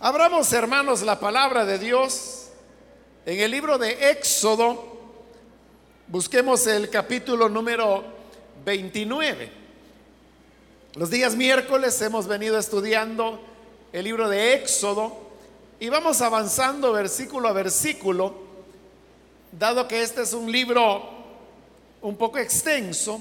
Abramos, 0.00 0.52
hermanos, 0.52 1.02
la 1.02 1.20
palabra 1.20 1.64
de 1.64 1.78
Dios 1.78 2.48
en 3.24 3.38
el 3.38 3.52
libro 3.52 3.78
de 3.78 4.10
Éxodo. 4.10 4.92
Busquemos 6.08 6.66
el 6.66 6.90
capítulo 6.90 7.48
número 7.48 8.04
29. 8.64 9.52
Los 10.96 11.10
días 11.10 11.36
miércoles 11.36 12.02
hemos 12.02 12.26
venido 12.26 12.58
estudiando 12.58 13.40
el 13.92 14.04
libro 14.04 14.28
de 14.28 14.54
Éxodo 14.54 15.16
y 15.78 15.88
vamos 15.88 16.20
avanzando 16.20 16.92
versículo 16.92 17.48
a 17.48 17.52
versículo, 17.52 18.34
dado 19.52 19.86
que 19.86 20.02
este 20.02 20.22
es 20.22 20.32
un 20.32 20.50
libro 20.50 21.08
un 22.02 22.16
poco 22.16 22.38
extenso, 22.38 23.20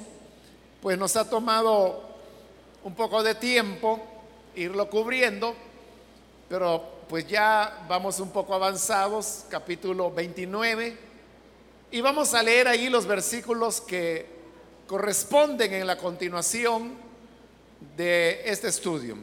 pues 0.82 0.98
nos 0.98 1.16
ha 1.18 1.30
tomado 1.30 2.02
un 2.84 2.96
poco 2.96 3.21
de 3.21 3.36
tiempo 3.36 4.02
irlo 4.55 4.90
cubriendo 4.90 5.55
pero 6.50 7.05
pues 7.07 7.28
ya 7.28 7.86
vamos 7.88 8.20
un 8.20 8.32
poco 8.32 8.54
avanzados, 8.54 9.46
capítulo 9.50 10.11
29, 10.11 10.97
y 11.92 12.02
vamos 12.02 12.33
a 12.33 12.42
leer 12.42 12.68
ahí 12.68 12.89
los 12.89 13.06
versículos 13.06 13.82
que 13.82 14.25
corresponden 14.88 15.74
en 15.74 15.88
la 15.88 15.97
continuación 15.97 16.93
de 17.96 18.42
este 18.46 18.68
estudio. 18.68 19.18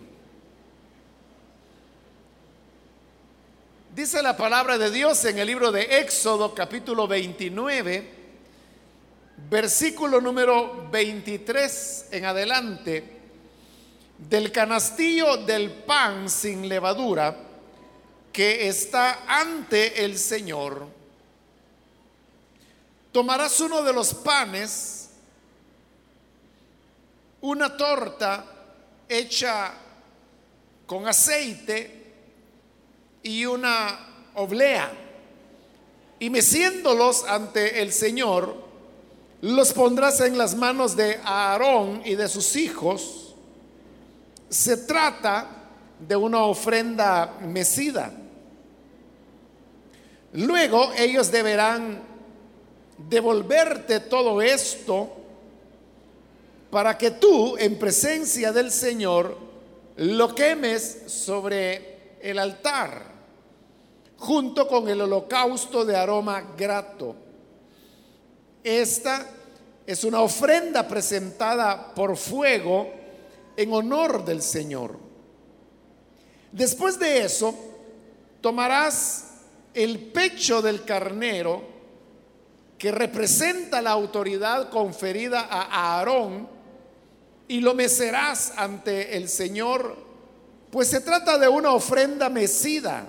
Dice 3.95 4.23
la 4.23 4.37
palabra 4.37 4.79
de 4.79 4.91
Dios 4.91 5.25
en 5.25 5.39
el 5.39 5.49
libro 5.49 5.73
de 5.73 5.99
Éxodo 5.99 6.55
capítulo 6.55 7.09
29, 7.09 8.09
versículo 9.49 10.21
número 10.21 10.89
23 10.91 12.09
en 12.13 12.25
adelante 12.25 13.20
del 14.29 14.53
canastillo 14.53 15.39
del 15.39 15.71
pan 15.71 16.29
sin 16.29 16.69
levadura 16.69 17.37
que 18.33 18.69
está 18.69 19.25
ante 19.27 20.05
el 20.05 20.17
Señor, 20.19 20.87
tomarás 23.11 23.59
uno 23.61 23.83
de 23.83 23.93
los 23.93 24.15
panes, 24.15 25.11
una 27.41 27.77
torta 27.77 28.45
hecha 29.09 29.73
con 30.87 31.09
aceite 31.09 32.13
y 33.23 33.45
una 33.47 34.31
oblea, 34.35 34.93
y 36.21 36.31
meciéndolos 36.31 37.25
ante 37.25 37.83
el 37.83 37.93
Señor, 37.93 38.69
los 39.41 39.73
pondrás 39.73 40.21
en 40.21 40.37
las 40.37 40.55
manos 40.55 40.95
de 40.95 41.19
Aarón 41.25 42.03
y 42.05 42.15
de 42.15 42.29
sus 42.29 42.55
hijos, 42.57 43.20
se 44.51 44.79
trata 44.79 45.47
de 45.99 46.17
una 46.17 46.43
ofrenda 46.43 47.39
mecida. 47.41 48.13
Luego 50.33 50.91
ellos 50.99 51.31
deberán 51.31 52.03
devolverte 53.09 54.01
todo 54.01 54.43
esto 54.43 55.17
para 56.71 56.99
que 56.99 57.13
tú, 57.13 57.57
en 57.57 57.79
presencia 57.79 58.53
del 58.53 58.71
Señor, 58.71 59.37
lo 59.97 60.35
quemes 60.35 61.03
sobre 61.07 62.19
el 62.21 62.39
altar, 62.39 63.03
junto 64.19 64.67
con 64.67 64.89
el 64.89 65.01
holocausto 65.01 65.85
de 65.85 65.97
aroma 65.97 66.55
grato. 66.57 67.15
Esta 68.63 69.27
es 69.87 70.05
una 70.05 70.21
ofrenda 70.21 70.87
presentada 70.87 71.95
por 71.95 72.17
fuego 72.17 73.00
en 73.57 73.73
honor 73.73 74.25
del 74.25 74.43
Señor. 74.43 74.99
Después 76.53 76.99
de 76.99 77.25
eso, 77.25 77.55
tomarás 78.41 79.27
el 79.75 79.99
pecho 79.99 80.63
del 80.63 80.85
carnero 80.85 81.63
que 82.77 82.91
representa 82.91 83.83
la 83.83 83.91
autoridad 83.91 84.71
conferida 84.71 85.41
a 85.43 85.99
Aarón 85.99 86.49
y 87.47 87.61
lo 87.61 87.75
mecerás 87.75 88.55
ante 88.57 89.17
el 89.17 89.29
Señor, 89.29 89.97
pues 90.71 90.89
se 90.89 91.01
trata 91.01 91.37
de 91.37 91.49
una 91.49 91.73
ofrenda 91.73 92.29
mecida. 92.31 93.07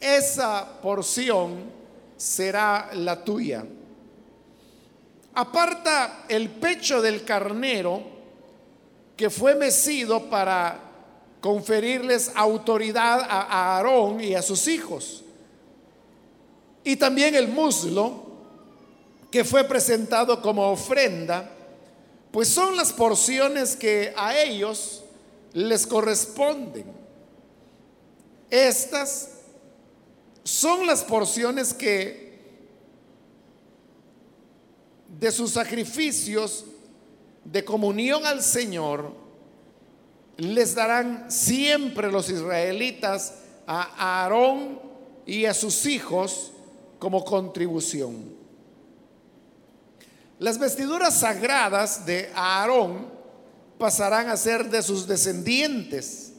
Esa 0.00 0.80
porción 0.82 1.70
será 2.16 2.90
la 2.94 3.22
tuya. 3.22 3.64
Aparta 5.34 6.24
el 6.28 6.48
pecho 6.50 7.00
del 7.02 7.24
carnero 7.24 8.15
que 9.16 9.30
fue 9.30 9.54
mecido 9.54 10.28
para 10.28 10.80
conferirles 11.40 12.30
autoridad 12.34 13.20
a 13.22 13.76
Aarón 13.76 14.20
y 14.20 14.34
a 14.34 14.42
sus 14.42 14.68
hijos. 14.68 15.24
Y 16.84 16.96
también 16.96 17.34
el 17.34 17.48
muslo, 17.48 18.24
que 19.30 19.44
fue 19.44 19.64
presentado 19.64 20.40
como 20.40 20.70
ofrenda, 20.70 21.50
pues 22.30 22.48
son 22.48 22.76
las 22.76 22.92
porciones 22.92 23.74
que 23.74 24.12
a 24.16 24.38
ellos 24.38 25.02
les 25.52 25.86
corresponden. 25.86 26.84
Estas 28.50 29.30
son 30.44 30.86
las 30.86 31.02
porciones 31.02 31.72
que 31.74 32.26
de 35.18 35.32
sus 35.32 35.52
sacrificios 35.52 36.64
de 37.52 37.64
comunión 37.64 38.26
al 38.26 38.42
Señor 38.42 39.12
les 40.36 40.74
darán 40.74 41.30
siempre 41.30 42.10
los 42.10 42.28
israelitas 42.28 43.34
a 43.66 44.22
Aarón 44.22 44.80
y 45.24 45.46
a 45.46 45.54
sus 45.54 45.86
hijos 45.86 46.52
como 46.98 47.24
contribución. 47.24 48.34
Las 50.38 50.58
vestiduras 50.58 51.20
sagradas 51.20 52.04
de 52.04 52.30
Aarón 52.34 53.06
pasarán 53.78 54.28
a 54.28 54.36
ser 54.36 54.68
de 54.68 54.82
sus 54.82 55.06
descendientes 55.06 56.32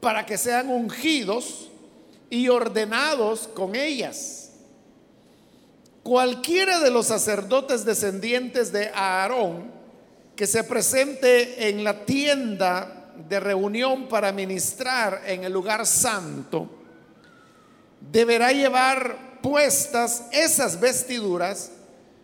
para 0.00 0.26
que 0.26 0.36
sean 0.36 0.68
ungidos 0.68 1.70
y 2.28 2.48
ordenados 2.48 3.48
con 3.48 3.74
ellas. 3.74 4.50
Cualquiera 6.02 6.80
de 6.80 6.90
los 6.90 7.06
sacerdotes 7.06 7.84
descendientes 7.84 8.72
de 8.72 8.88
Aarón 8.94 9.79
que 10.40 10.46
se 10.46 10.64
presente 10.64 11.68
en 11.68 11.84
la 11.84 12.06
tienda 12.06 13.12
de 13.28 13.38
reunión 13.38 14.08
para 14.08 14.32
ministrar 14.32 15.20
en 15.26 15.44
el 15.44 15.52
lugar 15.52 15.86
santo, 15.86 16.66
deberá 18.10 18.50
llevar 18.50 19.38
puestas 19.42 20.28
esas 20.32 20.80
vestiduras 20.80 21.72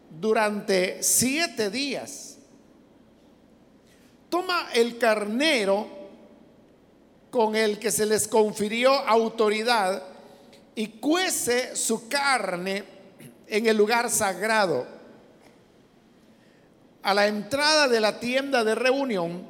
durante 0.08 1.02
siete 1.02 1.68
días. 1.68 2.38
Toma 4.30 4.70
el 4.72 4.96
carnero 4.96 5.86
con 7.28 7.54
el 7.54 7.78
que 7.78 7.90
se 7.92 8.06
les 8.06 8.26
confirió 8.26 8.92
autoridad 8.94 10.02
y 10.74 10.86
cuece 10.86 11.76
su 11.76 12.08
carne 12.08 12.82
en 13.46 13.66
el 13.66 13.76
lugar 13.76 14.08
sagrado 14.08 14.95
a 17.06 17.14
la 17.14 17.28
entrada 17.28 17.86
de 17.86 18.00
la 18.00 18.18
tienda 18.18 18.64
de 18.64 18.74
reunión, 18.74 19.46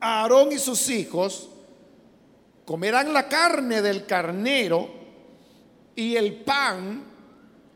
Aarón 0.00 0.50
y 0.50 0.58
sus 0.58 0.88
hijos 0.90 1.48
comerán 2.64 3.12
la 3.12 3.28
carne 3.28 3.80
del 3.82 4.04
carnero 4.04 4.90
y 5.94 6.16
el 6.16 6.42
pan 6.42 7.04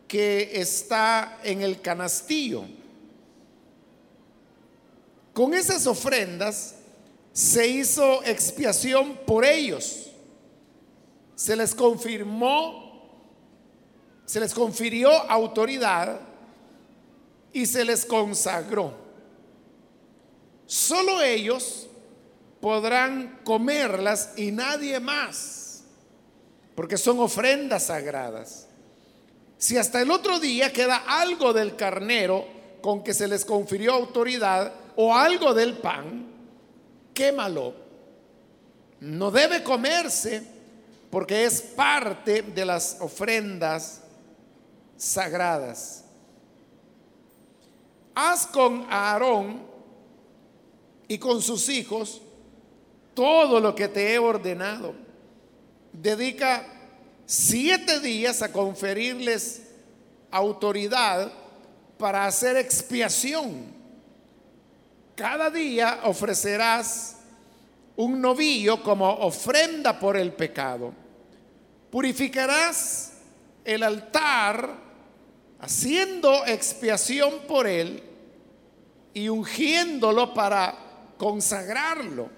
que 0.09 0.61
está 0.61 1.39
en 1.45 1.63
el 1.63 1.81
canastillo. 1.83 2.65
Con 5.33 5.55
esas 5.55 5.87
ofrendas 5.87 6.75
se 7.33 7.69
hizo 7.69 8.25
expiación 8.25 9.21
por 9.25 9.45
ellos. 9.45 10.11
Se 11.37 11.55
les 11.55 11.77
confirmó, 11.77 13.09
se 14.25 14.41
les 14.41 14.53
confirió 14.53 15.13
autoridad 15.31 16.34
y 17.55 17.65
se 17.67 17.85
les 17.85 18.05
consagró. 18.05 18.93
Solo 20.67 21.23
ellos 21.23 21.87
podrán 22.61 23.41
comerlas 23.45 24.33
y 24.37 24.51
nadie 24.51 24.99
más, 24.99 25.85
porque 26.75 26.99
son 26.99 27.21
ofrendas 27.21 27.85
sagradas. 27.85 28.67
Si 29.57 29.79
hasta 29.79 30.03
el 30.03 30.11
otro 30.11 30.41
día 30.41 30.73
queda 30.73 30.97
algo 31.07 31.53
del 31.53 31.77
carnero 31.77 32.45
con 32.83 33.05
que 33.05 33.15
se 33.15 33.29
les 33.29 33.45
confirió 33.45 33.95
autoridad 33.95 34.75
o 34.97 35.15
algo 35.15 35.55
del 35.55 35.79
pan, 35.79 36.27
quémalo. 37.15 37.73
No 39.01 39.31
debe 39.31 39.63
comerse 39.63 40.43
porque 41.09 41.45
es 41.45 41.63
parte 41.63 42.43
de 42.43 42.65
las 42.65 42.97
ofrendas 43.01 44.01
sagradas 44.97 46.04
haz 48.15 48.47
con 48.47 48.87
Aarón 48.91 49.63
y 51.09 51.19
con 51.19 51.43
sus 51.43 51.69
hijos 51.69 52.23
todo 53.15 53.61
lo 53.61 53.75
que 53.75 53.89
te 53.89 54.15
he 54.15 54.19
ordenado. 54.19 54.95
Dedica 55.93 56.67
siete 57.27 58.01
días 58.01 58.43
a 58.43 58.53
conferirles 58.53 59.63
autoridad 60.31 61.33
para 61.99 62.27
hacer 62.27 62.57
expiación. 62.57 63.73
Cada 65.15 65.49
día 65.51 66.01
ofrecerás 66.05 67.17
un 67.97 68.21
novillo 68.21 68.83
como 68.83 69.09
ofrenda 69.09 69.99
por 69.99 70.17
el 70.17 70.33
pecado. 70.33 70.93
Purificarás 71.91 73.13
el 73.65 73.85
altar 73.85 74.84
haciendo 75.65 76.45
expiación 76.45 77.41
por 77.49 77.67
él 77.67 78.03
y 79.15 79.31
ungiéndolo 79.31 80.35
para 80.35 80.77
consagrarlo. 81.17 82.29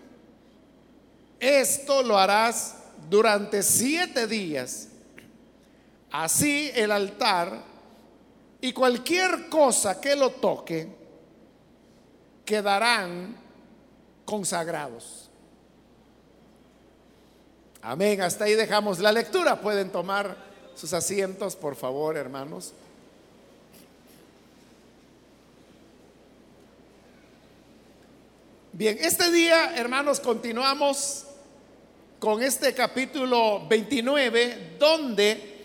Esto 1.40 2.04
lo 2.04 2.16
harás 2.16 2.76
durante 3.10 3.64
siete 3.64 4.28
días. 4.28 4.88
Así 6.12 6.70
el 6.72 6.92
altar 6.92 7.64
y 8.60 8.72
cualquier 8.72 9.48
cosa 9.48 10.00
que 10.00 10.14
lo 10.14 10.30
toque 10.30 10.88
quedarán 12.44 13.36
consagrados. 14.24 15.28
Amén. 17.82 18.20
Hasta 18.20 18.44
ahí 18.44 18.54
dejamos 18.54 19.00
la 19.00 19.10
lectura. 19.10 19.60
Pueden 19.60 19.90
tomar 19.90 20.36
sus 20.76 20.92
asientos, 20.92 21.56
por 21.56 21.74
favor, 21.74 22.16
hermanos. 22.16 22.72
Bien, 28.78 28.98
este 29.00 29.32
día, 29.32 29.74
hermanos, 29.74 30.20
continuamos 30.20 31.24
con 32.18 32.42
este 32.42 32.74
capítulo 32.74 33.66
29, 33.66 34.74
donde 34.78 35.64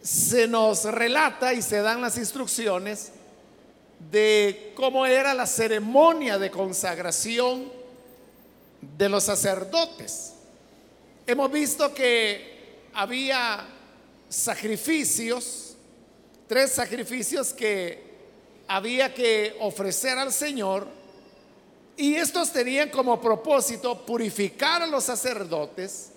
se 0.00 0.46
nos 0.46 0.84
relata 0.84 1.52
y 1.52 1.60
se 1.60 1.82
dan 1.82 2.00
las 2.00 2.16
instrucciones 2.16 3.10
de 4.12 4.74
cómo 4.76 5.04
era 5.06 5.34
la 5.34 5.44
ceremonia 5.44 6.38
de 6.38 6.52
consagración 6.52 7.72
de 8.96 9.08
los 9.08 9.24
sacerdotes. 9.24 10.34
Hemos 11.26 11.50
visto 11.50 11.92
que 11.92 12.84
había 12.94 13.66
sacrificios, 14.28 15.74
tres 16.46 16.70
sacrificios 16.70 17.52
que 17.52 18.04
había 18.68 19.12
que 19.12 19.56
ofrecer 19.58 20.16
al 20.16 20.32
Señor 20.32 21.02
y 21.96 22.16
estos 22.16 22.52
tenían 22.52 22.90
como 22.90 23.20
propósito 23.20 24.04
purificar 24.04 24.82
a 24.82 24.86
los 24.86 25.04
sacerdotes 25.04 26.10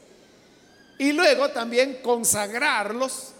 y 0.98 1.12
luego 1.12 1.50
también 1.50 2.00
consagrarlos 2.02 3.34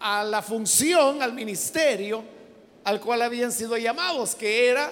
a 0.00 0.22
la 0.24 0.42
función, 0.42 1.22
al 1.22 1.32
ministerio 1.32 2.22
al 2.84 3.00
cual 3.00 3.22
habían 3.22 3.52
sido 3.52 3.76
llamados, 3.76 4.34
que 4.34 4.68
era 4.68 4.90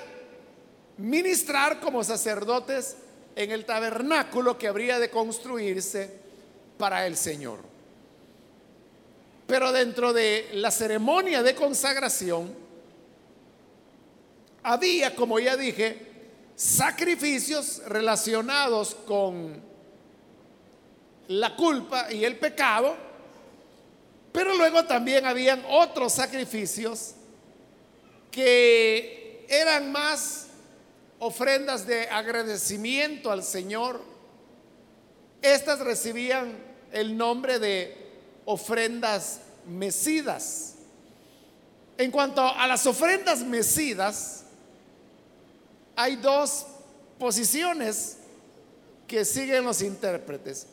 ministrar 0.98 1.80
como 1.80 2.04
sacerdotes 2.04 2.96
en 3.36 3.50
el 3.50 3.64
tabernáculo 3.64 4.58
que 4.58 4.68
habría 4.68 4.98
de 4.98 5.10
construirse 5.10 6.10
para 6.76 7.06
el 7.06 7.16
Señor. 7.16 7.60
Pero 9.46 9.72
dentro 9.72 10.12
de 10.12 10.48
la 10.54 10.70
ceremonia 10.70 11.42
de 11.42 11.54
consagración 11.54 12.54
había, 14.62 15.14
como 15.14 15.38
ya 15.38 15.56
dije, 15.56 16.07
sacrificios 16.58 17.81
relacionados 17.87 18.96
con 19.06 19.62
la 21.28 21.55
culpa 21.55 22.12
y 22.12 22.25
el 22.25 22.37
pecado, 22.37 22.96
pero 24.32 24.56
luego 24.56 24.84
también 24.84 25.25
habían 25.25 25.62
otros 25.69 26.14
sacrificios 26.14 27.14
que 28.32 29.46
eran 29.49 29.93
más 29.93 30.49
ofrendas 31.20 31.87
de 31.87 32.08
agradecimiento 32.08 33.31
al 33.31 33.44
Señor. 33.44 34.02
Estas 35.40 35.78
recibían 35.78 36.58
el 36.90 37.16
nombre 37.16 37.61
de 37.61 37.96
ofrendas 38.46 39.43
mesidas. 39.64 40.75
En 41.99 42.11
cuanto 42.11 42.43
a 42.43 42.66
las 42.66 42.84
ofrendas 42.84 43.43
mesidas, 43.43 44.44
hay 45.98 46.14
dos 46.14 46.64
posiciones 47.18 48.18
que 49.08 49.24
siguen 49.24 49.64
los 49.64 49.82
intérpretes. 49.82 50.68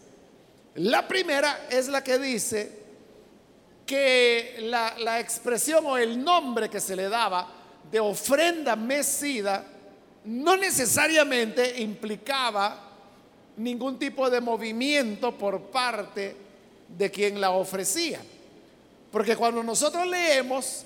La 0.76 1.08
primera 1.08 1.66
es 1.68 1.88
la 1.88 2.04
que 2.04 2.20
dice 2.20 2.72
que 3.88 4.58
la, 4.60 5.20
expresión 5.20 5.84
o 5.88 5.98
el 5.98 6.24
nombre 6.24 6.70
que 6.70 6.80
se 6.80 6.96
le 6.96 7.10
daba 7.10 7.48
de 7.92 8.00
ofrenda 8.00 8.76
mecida 8.76 9.66
no 10.26 10.56
necesariamente 10.58 11.82
implicaba 11.82 12.84
ningún 13.58 13.98
tipo 13.98 14.30
de 14.30 14.42
movimiento 14.42 15.36
por 15.36 15.60
parte 15.72 16.36
de 16.88 17.10
quien 17.10 17.42
la 17.42 17.50
ofrecía. 17.50 18.22
Porque 19.12 19.36
cuando 19.36 19.64
nosotros 19.64 20.06
leemos 20.06 20.86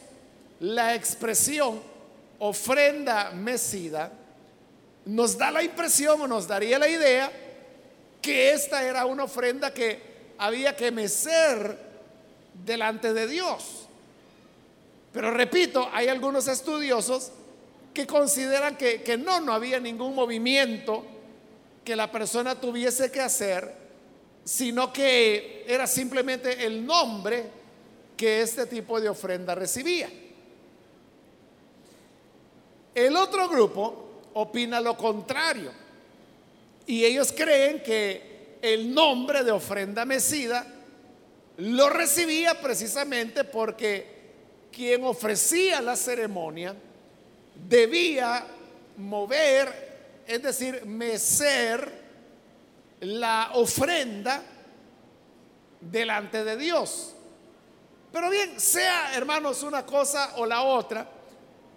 la 0.61 0.95
expresión 0.95 1.81
ofrenda 2.39 3.31
mecida, 3.31 4.13
nos 5.05 5.37
da 5.37 5.51
la 5.51 5.63
impresión 5.63 6.21
o 6.21 6.27
nos 6.27 6.47
daría 6.47 6.77
la 6.79 6.87
idea 6.87 7.31
que 8.21 8.51
esta 8.51 8.83
era 8.83 9.05
una 9.05 9.23
ofrenda 9.23 9.73
que 9.73 9.99
había 10.37 10.75
que 10.75 10.91
mecer 10.91 11.77
delante 12.65 13.13
de 13.13 13.27
Dios. 13.27 13.87
Pero 15.11 15.31
repito, 15.31 15.89
hay 15.91 16.07
algunos 16.07 16.47
estudiosos 16.47 17.31
que 17.93 18.05
consideran 18.05 18.77
que, 18.77 19.01
que 19.01 19.17
no, 19.17 19.39
no 19.41 19.53
había 19.53 19.79
ningún 19.79 20.13
movimiento 20.13 21.05
que 21.83 21.95
la 21.95 22.11
persona 22.11 22.55
tuviese 22.59 23.11
que 23.11 23.21
hacer, 23.21 23.73
sino 24.43 24.93
que 24.93 25.65
era 25.67 25.87
simplemente 25.87 26.65
el 26.65 26.85
nombre 26.85 27.45
que 28.15 28.41
este 28.41 28.65
tipo 28.65 28.99
de 29.01 29.09
ofrenda 29.09 29.55
recibía. 29.55 30.09
El 32.93 33.15
otro 33.15 33.47
grupo 33.47 34.08
opina 34.41 34.79
lo 34.79 34.95
contrario. 34.95 35.71
Y 36.85 37.05
ellos 37.05 37.33
creen 37.35 37.83
que 37.83 38.57
el 38.61 38.93
nombre 38.93 39.43
de 39.43 39.51
ofrenda 39.51 40.05
mecida 40.05 40.65
lo 41.57 41.89
recibía 41.89 42.59
precisamente 42.59 43.43
porque 43.43 44.19
quien 44.71 45.03
ofrecía 45.03 45.81
la 45.81 45.95
ceremonia 45.95 46.73
debía 47.67 48.45
mover, 48.97 50.23
es 50.25 50.41
decir, 50.41 50.85
mecer 50.85 51.99
la 53.01 53.51
ofrenda 53.53 54.41
delante 55.81 56.43
de 56.43 56.57
Dios. 56.57 57.13
Pero 58.11 58.29
bien, 58.29 58.59
sea 58.59 59.15
hermanos 59.15 59.63
una 59.63 59.85
cosa 59.85 60.33
o 60.37 60.45
la 60.45 60.63
otra, 60.63 61.07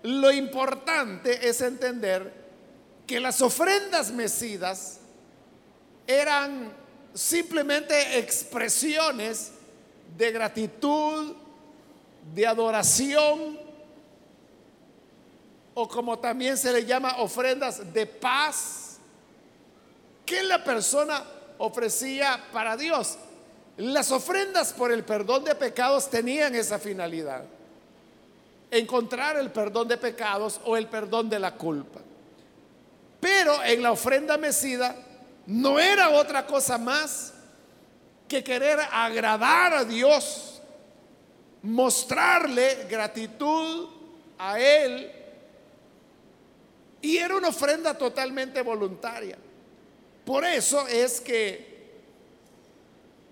lo 0.05 0.31
importante 0.33 1.49
es 1.49 1.61
entender 1.61 2.42
que 3.13 3.21
las 3.21 3.43
ofrendas 3.43 4.11
mecidas 4.11 4.99
eran 6.07 6.73
simplemente 7.13 8.19
expresiones 8.19 9.53
de 10.17 10.33
gratitud, 10.33 11.35
de 12.35 12.47
adoración, 12.47 13.61
o 15.75 15.87
como 15.87 16.19
también 16.21 16.57
se 16.57 16.73
le 16.73 16.87
llama 16.87 17.17
ofrendas 17.19 17.93
de 17.93 18.07
paz, 18.07 18.97
que 20.25 20.43
la 20.43 20.65
persona 20.65 21.23
ofrecía 21.59 22.43
para 22.51 22.79
Dios. 22.79 23.19
Las 23.77 24.11
ofrendas 24.11 24.73
por 24.73 24.91
el 24.91 25.05
perdón 25.05 25.45
de 25.45 25.55
pecados 25.55 26.09
tenían 26.09 26.55
esa 26.55 26.79
finalidad, 26.79 27.45
encontrar 28.71 29.37
el 29.37 29.51
perdón 29.51 29.89
de 29.89 29.99
pecados 29.99 30.63
o 30.65 30.79
el 30.79 30.87
perdón 30.87 31.29
de 31.29 31.39
la 31.39 31.55
culpa. 31.57 32.01
Pero 33.23 33.63
en 33.63 33.85
la 33.85 33.93
ofrenda 33.93 34.37
mecida 34.37 34.97
no 35.47 35.79
era 35.79 36.11
otra 36.11 36.45
cosa 36.45 36.77
más 36.77 37.33
que 38.27 38.43
querer 38.43 38.81
agradar 38.91 39.75
a 39.75 39.85
Dios, 39.85 40.61
mostrarle 41.63 42.85
gratitud 42.91 43.91
a 44.37 44.59
Él. 44.59 45.13
Y 47.01 47.17
era 47.19 47.37
una 47.37 47.51
ofrenda 47.51 47.97
totalmente 47.97 48.61
voluntaria. 48.61 49.39
Por 50.25 50.45
eso 50.45 50.89
es 50.89 51.21
que 51.21 51.93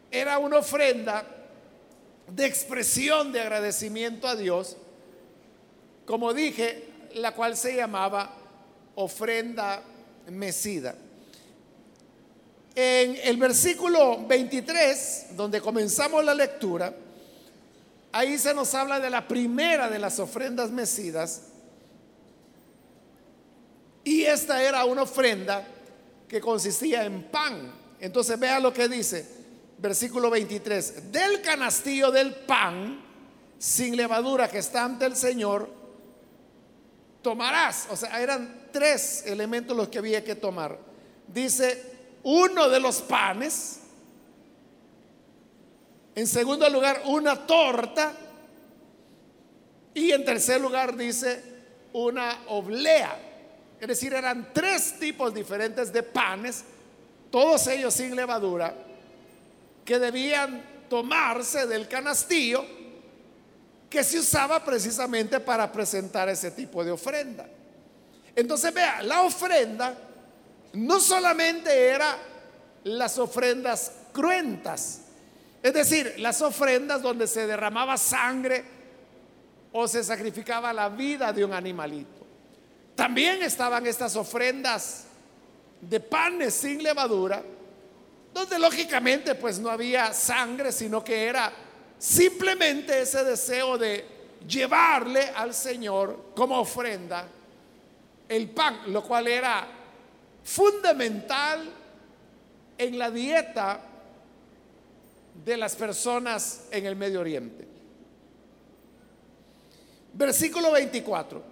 era 0.09 0.39
una 0.39 0.59
ofrenda 0.59 1.27
de 2.29 2.47
expresión 2.47 3.33
de 3.33 3.41
agradecimiento 3.41 4.29
a 4.29 4.37
Dios, 4.37 4.77
como 6.07 6.33
dije, 6.33 6.85
la 7.15 7.35
cual 7.35 7.57
se 7.57 7.75
llamaba 7.75 8.37
ofrenda 9.01 9.83
mecida. 10.31 10.95
En 12.75 13.19
el 13.23 13.37
versículo 13.37 14.27
23, 14.27 15.37
donde 15.37 15.61
comenzamos 15.61 16.25
la 16.25 16.35
lectura, 16.35 16.95
ahí 18.13 18.39
se 18.39 18.55
nos 18.55 18.75
habla 18.75 19.01
de 19.01 19.11
la 19.11 19.27
primera 19.27 19.89
de 19.89 19.99
las 19.99 20.19
ofrendas 20.19 20.71
mecidas. 20.71 21.43
Y 24.05 24.23
esta 24.23 24.63
era 24.63 24.85
una 24.85 25.03
ofrenda 25.03 25.67
que 26.29 26.41
consistía 26.41 27.05
en 27.05 27.25
pan. 27.25 27.73
Entonces 27.99 28.39
vea 28.39 28.61
lo 28.61 28.73
que 28.73 28.89
dice, 28.89 29.27
versículo 29.79 30.31
23, 30.31 31.13
del 31.13 31.43
canastillo 31.43 32.11
del 32.11 32.35
pan 32.35 33.05
sin 33.59 33.95
levadura 33.95 34.49
que 34.49 34.59
está 34.59 34.85
ante 34.85 35.05
el 35.05 35.17
Señor, 35.17 35.69
tomarás. 37.21 37.89
O 37.91 37.97
sea, 37.97 38.21
eran 38.23 38.60
tres 38.73 39.25
elementos 39.27 39.77
los 39.77 39.89
que 39.89 39.99
había 39.99 40.25
que 40.25 40.35
tomar. 40.35 40.79
Dice, 41.27 41.83
uno 42.23 42.69
de 42.69 42.81
los 42.81 43.01
panes. 43.03 43.81
En 46.15 46.27
segundo 46.27 46.69
lugar, 46.69 47.03
una 47.07 47.47
torta. 47.47 48.13
Y 49.95 50.13
en 50.13 50.25
tercer 50.25 50.61
lugar 50.61 50.97
dice 50.97 51.43
una 51.93 52.45
oblea. 52.49 53.19
Es 53.81 53.89
decir, 53.89 54.13
eran 54.13 54.53
tres 54.53 54.99
tipos 54.99 55.33
diferentes 55.33 55.93
de 55.93 56.03
panes, 56.03 56.65
todos 57.31 57.67
ellos 57.69 57.95
sin 57.95 58.15
levadura, 58.15 58.75
que 59.85 59.99
debían 59.99 60.63
tomarse 60.89 61.67
del 61.67 61.89
canastillo 61.89 62.65
que 63.89 64.05
se 64.05 64.19
usaba 64.19 64.65
precisamente 64.65 65.41
para 65.41 65.71
presentar 65.73 66.29
ese 66.29 66.51
tipo 66.51 66.85
de 66.85 66.93
ofrenda. 66.93 67.49
Entonces 68.35 68.73
vea, 68.73 69.03
la 69.03 69.23
ofrenda 69.23 69.97
no 70.73 71.01
solamente 71.01 71.89
era 71.89 72.17
las 72.85 73.19
ofrendas 73.19 73.93
cruentas, 74.13 75.03
es 75.63 75.75
decir, 75.75 76.15
las 76.19 76.41
ofrendas 76.41 77.03
donde 77.03 77.27
se 77.27 77.47
derramaba 77.47 77.97
sangre 77.97 78.65
o 79.73 79.87
se 79.87 80.03
sacrificaba 80.03 80.73
la 80.73 80.89
vida 80.89 81.33
de 81.33 81.45
un 81.45 81.53
animalito. 81.53 82.27
También 82.95 83.43
estaban 83.43 83.87
estas 83.87 84.17
ofrendas 84.17 85.05
de 85.81 86.01
panes 86.01 86.55
sin 86.55 86.83
levadura, 86.83 87.43
donde 88.33 88.59
lógicamente 88.59 89.35
pues 89.35 89.59
no 89.59 89.71
había 89.71 90.13
sangre, 90.13 90.73
sino 90.73 91.03
que 91.03 91.25
era 91.25 91.53
simplemente 91.99 93.03
ese 93.03 93.25
deseo 93.25 93.77
de 93.77 94.05
llevarle 94.47 95.31
al 95.35 95.53
Señor 95.53 96.33
como 96.35 96.59
ofrenda 96.59 97.27
el 98.31 98.49
pan, 98.49 98.81
lo 98.87 99.03
cual 99.03 99.27
era 99.27 99.67
fundamental 100.45 101.69
en 102.79 102.99
la 102.99 103.11
dieta 103.11 103.81
de 105.45 105.57
las 105.57 105.75
personas 105.75 106.63
en 106.71 106.87
el 106.87 106.95
Medio 106.95 107.21
Oriente. 107.21 107.67
Versículo 110.15 110.71
24. 110.71 111.43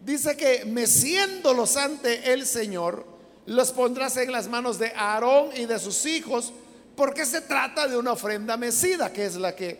Dice 0.00 0.36
que 0.36 0.64
meciéndolos 0.64 1.76
ante 1.76 2.32
el 2.32 2.46
Señor, 2.46 3.04
los 3.46 3.72
pondrás 3.72 4.16
en 4.16 4.30
las 4.30 4.48
manos 4.48 4.78
de 4.78 4.92
Aarón 4.94 5.50
y 5.56 5.66
de 5.66 5.78
sus 5.80 6.06
hijos, 6.06 6.52
porque 6.94 7.26
se 7.26 7.40
trata 7.40 7.88
de 7.88 7.96
una 7.96 8.12
ofrenda 8.12 8.56
mecida, 8.56 9.12
que 9.12 9.26
es 9.26 9.34
la 9.34 9.56
que 9.56 9.76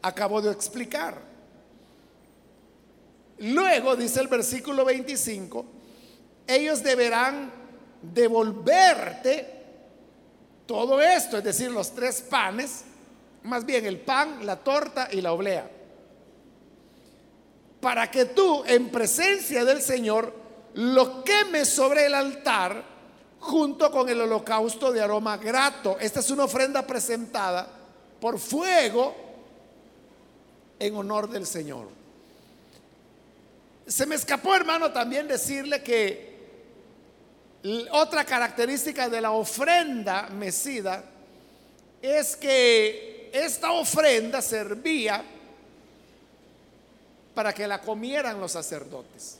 acabo 0.00 0.40
de 0.40 0.52
explicar. 0.52 1.31
Luego, 3.38 3.96
dice 3.96 4.20
el 4.20 4.28
versículo 4.28 4.84
25, 4.84 5.64
ellos 6.46 6.82
deberán 6.82 7.50
devolverte 8.02 9.62
todo 10.66 11.00
esto, 11.00 11.38
es 11.38 11.44
decir, 11.44 11.70
los 11.70 11.94
tres 11.94 12.22
panes, 12.22 12.84
más 13.42 13.64
bien 13.66 13.84
el 13.84 14.00
pan, 14.00 14.46
la 14.46 14.56
torta 14.56 15.08
y 15.10 15.20
la 15.20 15.32
oblea, 15.32 15.68
para 17.80 18.10
que 18.10 18.26
tú 18.26 18.62
en 18.66 18.90
presencia 18.90 19.64
del 19.64 19.82
Señor 19.82 20.32
lo 20.74 21.24
quemes 21.24 21.68
sobre 21.68 22.06
el 22.06 22.14
altar 22.14 22.82
junto 23.40 23.90
con 23.90 24.08
el 24.08 24.20
holocausto 24.20 24.92
de 24.92 25.00
aroma 25.00 25.36
grato. 25.36 25.96
Esta 26.00 26.20
es 26.20 26.30
una 26.30 26.44
ofrenda 26.44 26.86
presentada 26.86 27.68
por 28.20 28.38
fuego 28.38 29.14
en 30.78 30.94
honor 30.94 31.28
del 31.28 31.44
Señor. 31.44 32.01
Se 33.86 34.06
me 34.06 34.14
escapó, 34.14 34.54
hermano, 34.54 34.92
también 34.92 35.26
decirle 35.26 35.82
que 35.82 36.32
otra 37.90 38.24
característica 38.24 39.08
de 39.08 39.20
la 39.20 39.32
ofrenda 39.32 40.28
mecida 40.28 41.04
es 42.00 42.36
que 42.36 43.30
esta 43.32 43.72
ofrenda 43.72 44.42
servía 44.42 45.24
para 47.34 47.52
que 47.52 47.66
la 47.66 47.80
comieran 47.80 48.40
los 48.40 48.52
sacerdotes. 48.52 49.38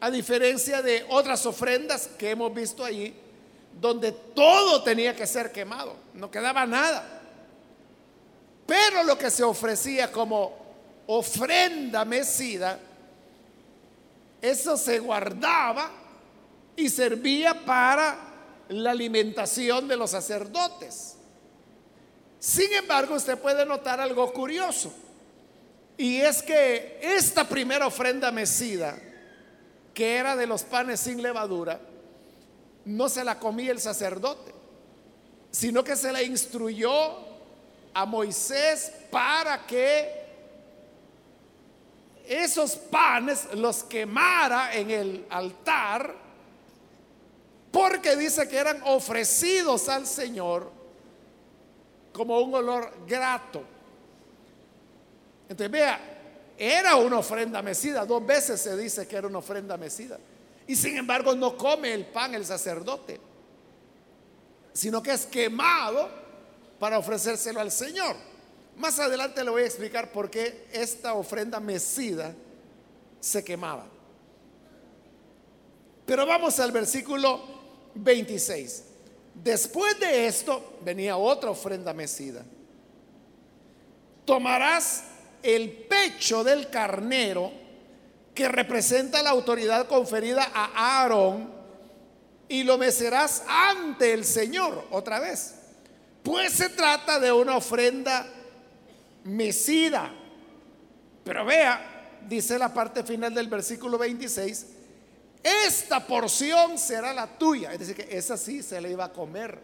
A 0.00 0.10
diferencia 0.10 0.82
de 0.82 1.06
otras 1.08 1.46
ofrendas 1.46 2.08
que 2.18 2.30
hemos 2.30 2.52
visto 2.52 2.84
allí, 2.84 3.14
donde 3.80 4.12
todo 4.12 4.82
tenía 4.82 5.14
que 5.14 5.26
ser 5.26 5.52
quemado, 5.52 5.96
no 6.14 6.30
quedaba 6.30 6.66
nada. 6.66 7.20
Pero 8.66 9.04
lo 9.04 9.16
que 9.16 9.30
se 9.30 9.44
ofrecía 9.44 10.10
como 10.10 10.61
ofrenda 11.06 12.04
mecida, 12.04 12.78
eso 14.40 14.76
se 14.76 14.98
guardaba 14.98 15.90
y 16.76 16.88
servía 16.88 17.64
para 17.64 18.18
la 18.68 18.90
alimentación 18.90 19.86
de 19.86 19.96
los 19.96 20.10
sacerdotes. 20.10 21.16
Sin 22.38 22.72
embargo, 22.72 23.14
usted 23.14 23.38
puede 23.38 23.64
notar 23.64 24.00
algo 24.00 24.32
curioso. 24.32 24.92
Y 25.96 26.20
es 26.20 26.42
que 26.42 26.98
esta 27.00 27.48
primera 27.48 27.86
ofrenda 27.86 28.32
mecida, 28.32 28.98
que 29.94 30.16
era 30.16 30.34
de 30.34 30.46
los 30.46 30.64
panes 30.64 31.00
sin 31.00 31.22
levadura, 31.22 31.80
no 32.84 33.08
se 33.08 33.22
la 33.22 33.38
comía 33.38 33.70
el 33.70 33.80
sacerdote, 33.80 34.52
sino 35.50 35.84
que 35.84 35.94
se 35.94 36.12
la 36.12 36.22
instruyó 36.22 36.90
a 37.94 38.06
Moisés 38.06 38.90
para 39.10 39.66
que 39.66 40.21
esos 42.26 42.76
panes 42.76 43.52
los 43.54 43.84
quemara 43.84 44.74
en 44.74 44.90
el 44.90 45.26
altar, 45.30 46.14
porque 47.70 48.16
dice 48.16 48.48
que 48.48 48.56
eran 48.56 48.82
ofrecidos 48.84 49.88
al 49.88 50.06
Señor 50.06 50.70
como 52.12 52.38
un 52.40 52.54
olor 52.54 52.92
grato. 53.06 53.62
Entonces 55.48 55.70
vea, 55.70 56.00
era 56.56 56.96
una 56.96 57.18
ofrenda 57.18 57.62
mecida, 57.62 58.04
dos 58.04 58.24
veces 58.24 58.60
se 58.60 58.76
dice 58.76 59.06
que 59.06 59.16
era 59.16 59.26
una 59.26 59.38
ofrenda 59.38 59.76
mecida. 59.76 60.18
Y 60.66 60.76
sin 60.76 60.96
embargo 60.96 61.34
no 61.34 61.56
come 61.56 61.92
el 61.92 62.06
pan 62.06 62.34
el 62.34 62.46
sacerdote, 62.46 63.20
sino 64.72 65.02
que 65.02 65.12
es 65.12 65.26
quemado 65.26 66.08
para 66.78 66.98
ofrecérselo 66.98 67.60
al 67.60 67.70
Señor. 67.70 68.16
Más 68.76 68.98
adelante 68.98 69.44
le 69.44 69.50
voy 69.50 69.62
a 69.62 69.66
explicar 69.66 70.10
por 70.10 70.30
qué 70.30 70.66
esta 70.72 71.14
ofrenda 71.14 71.60
mecida 71.60 72.34
se 73.20 73.44
quemaba. 73.44 73.86
Pero 76.06 76.26
vamos 76.26 76.58
al 76.58 76.72
versículo 76.72 77.40
26. 77.94 78.84
Después 79.34 79.98
de 80.00 80.26
esto 80.26 80.78
venía 80.82 81.16
otra 81.16 81.50
ofrenda 81.50 81.92
mecida. 81.92 82.42
Tomarás 84.24 85.04
el 85.42 85.70
pecho 85.70 86.44
del 86.44 86.68
carnero 86.70 87.52
que 88.34 88.48
representa 88.48 89.22
la 89.22 89.30
autoridad 89.30 89.86
conferida 89.86 90.50
a 90.54 91.00
Aarón 91.02 91.50
y 92.48 92.64
lo 92.64 92.78
mecerás 92.78 93.42
ante 93.46 94.12
el 94.12 94.24
Señor 94.24 94.86
otra 94.90 95.20
vez. 95.20 95.54
Pues 96.22 96.52
se 96.52 96.68
trata 96.68 97.18
de 97.18 97.32
una 97.32 97.56
ofrenda 97.56 98.26
mecida. 99.24 100.12
Pero 101.24 101.44
vea, 101.44 102.20
dice 102.28 102.58
la 102.58 102.72
parte 102.72 103.02
final 103.02 103.34
del 103.34 103.48
versículo 103.48 103.98
26, 103.98 104.66
esta 105.66 106.06
porción 106.06 106.78
será 106.78 107.12
la 107.12 107.26
tuya. 107.26 107.72
Es 107.72 107.80
decir, 107.80 107.96
que 107.96 108.16
esa 108.16 108.36
sí 108.36 108.62
se 108.62 108.80
la 108.80 108.88
iba 108.88 109.04
a 109.04 109.12
comer. 109.12 109.58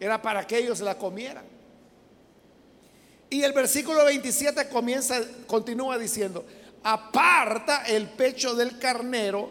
Era 0.00 0.20
para 0.20 0.46
que 0.46 0.58
ellos 0.58 0.80
la 0.80 0.96
comieran. 0.96 1.44
Y 3.30 3.42
el 3.42 3.52
versículo 3.52 4.04
27 4.04 4.68
comienza, 4.68 5.20
continúa 5.46 5.96
diciendo, 5.96 6.44
aparta 6.82 7.84
el 7.84 8.08
pecho 8.08 8.54
del 8.54 8.78
carnero 8.78 9.48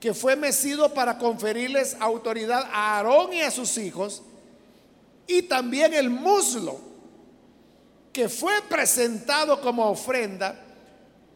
que 0.00 0.14
fue 0.14 0.36
mecido 0.36 0.94
para 0.94 1.18
conferirles 1.18 1.96
autoridad 2.00 2.64
a 2.72 2.96
Aarón 2.96 3.32
y 3.32 3.40
a 3.40 3.50
sus 3.50 3.76
hijos, 3.78 4.22
y 5.26 5.42
también 5.42 5.92
el 5.92 6.08
muslo 6.10 6.78
que 8.16 8.30
fue 8.30 8.62
presentado 8.62 9.60
como 9.60 9.90
ofrenda, 9.90 10.58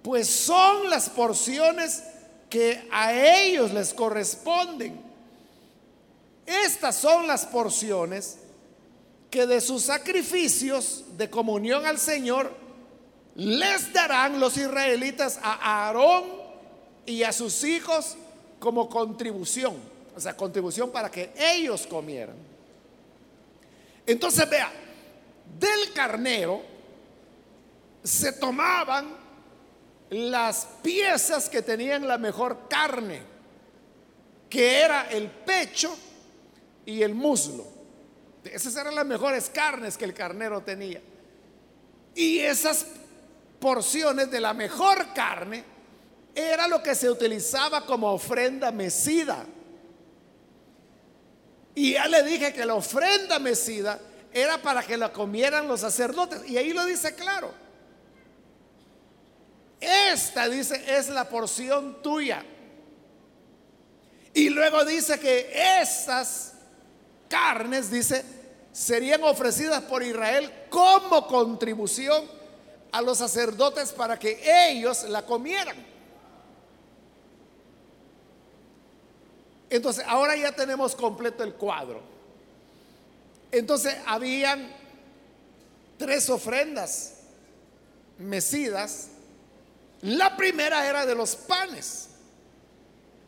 pues 0.03 0.27
son 0.31 0.89
las 0.89 1.11
porciones 1.11 2.03
que 2.49 2.89
a 2.91 3.13
ellos 3.13 3.71
les 3.75 3.93
corresponden. 3.93 4.99
estas 6.47 6.97
son 6.97 7.27
las 7.27 7.45
porciones 7.45 8.39
que 9.31 9.47
de 9.47 9.61
sus 9.61 9.83
sacrificios 9.83 11.05
de 11.19 11.29
comunión 11.29 11.85
al 11.85 11.99
Señor 11.99 12.51
les 13.35 13.93
darán 13.93 14.41
los 14.41 14.57
israelitas 14.57 15.39
a 15.43 15.89
Aarón 15.89 16.25
y 17.05 17.25
a 17.25 17.33
sus 17.35 17.63
hijos 17.63 18.17
como 18.59 18.89
contribución, 18.89 19.77
o 20.17 20.19
sea, 20.19 20.35
contribución 20.35 20.91
para 20.91 21.11
que 21.11 21.31
ellos 21.37 21.87
comieran. 21.87 22.37
Entonces 24.07 24.49
vea, 24.49 24.73
del 25.59 25.93
carnero 25.93 26.70
se 28.03 28.33
tomaban 28.33 29.09
las 30.11 30.67
piezas 30.83 31.49
que 31.49 31.63
tenían 31.63 32.07
la 32.07 32.19
mejor 32.19 32.69
carne, 32.69 33.23
que 34.49 34.81
era 34.81 35.09
el 35.11 35.29
pecho 35.31 35.97
y 36.85 37.03
el 37.03 37.15
muslo. 37.15 37.67
Esas 38.45 38.75
eran 38.77 38.95
las 38.95 39.07
mejores 39.07 39.51
carnes 39.51 39.97
que 39.97 40.05
el 40.05 40.15
carnero 40.15 40.63
tenía. 40.63 41.01
Y 42.15 42.39
esas 42.39 42.87
porciones 43.61 44.31
de 44.31 44.41
la 44.41 44.55
mejor 44.55 45.13
carne 45.15 45.63
era 46.35 46.67
lo 46.67 46.83
que 46.83 46.95
se 46.95 47.11
utilizaba 47.11 47.85
como 47.85 48.13
ofrenda 48.13 48.73
mecida. 48.73 49.45
Y 51.75 51.93
ya 51.93 52.09
le 52.09 52.23
dije 52.25 52.53
que 52.53 52.65
la 52.65 52.75
ofrenda 52.75 53.39
mecida 53.39 54.01
era 54.33 54.61
para 54.61 54.83
que 54.83 54.97
la 54.97 55.13
comieran 55.13 55.69
los 55.69 55.81
sacerdotes. 55.81 56.49
Y 56.49 56.57
ahí 56.57 56.73
lo 56.73 56.85
dice 56.85 57.15
claro. 57.15 57.53
Esta, 59.81 60.49
dice, 60.49 60.83
es 60.87 61.09
la 61.09 61.29
porción 61.29 62.03
tuya. 62.03 62.45
Y 64.35 64.51
luego 64.51 64.85
dice 64.85 65.19
que 65.19 65.51
esas 65.81 66.53
carnes, 67.29 67.91
dice, 67.91 68.25
serían 68.73 69.23
ofrecidas 69.25 69.83
por 69.83 70.03
Israel 70.03 70.53
como 70.69 71.27
contribución 71.27 72.25
a 72.93 73.01
los 73.01 73.19
sacerdotes 73.19 73.93
para 73.93 74.19
que 74.19 74.41
ellos 74.69 75.05
la 75.05 75.25
comieran. 75.25 75.77
Entonces, 79.71 80.05
ahora 80.07 80.37
ya 80.37 80.53
tenemos 80.53 80.95
completo 80.95 81.45
el 81.45 81.55
cuadro. 81.55 82.03
Entonces, 83.53 83.97
habían 84.07 84.71
tres 85.97 86.29
ofrendas 86.29 87.15
mecidas 88.19 89.09
la 90.03 90.37
primera 90.37 90.87
era 90.87 91.05
de 91.05 91.15
los 91.15 91.37
panes, 91.37 92.09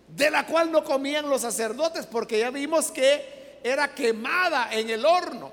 de 0.08 0.30
la 0.30 0.46
cual 0.46 0.70
no 0.70 0.84
comían 0.84 1.28
los 1.28 1.42
sacerdotes, 1.42 2.06
porque 2.06 2.38
ya 2.38 2.50
vimos 2.50 2.90
que 2.90 3.60
era 3.62 3.94
quemada 3.94 4.72
en 4.72 4.90
el 4.90 5.04
horno. 5.04 5.52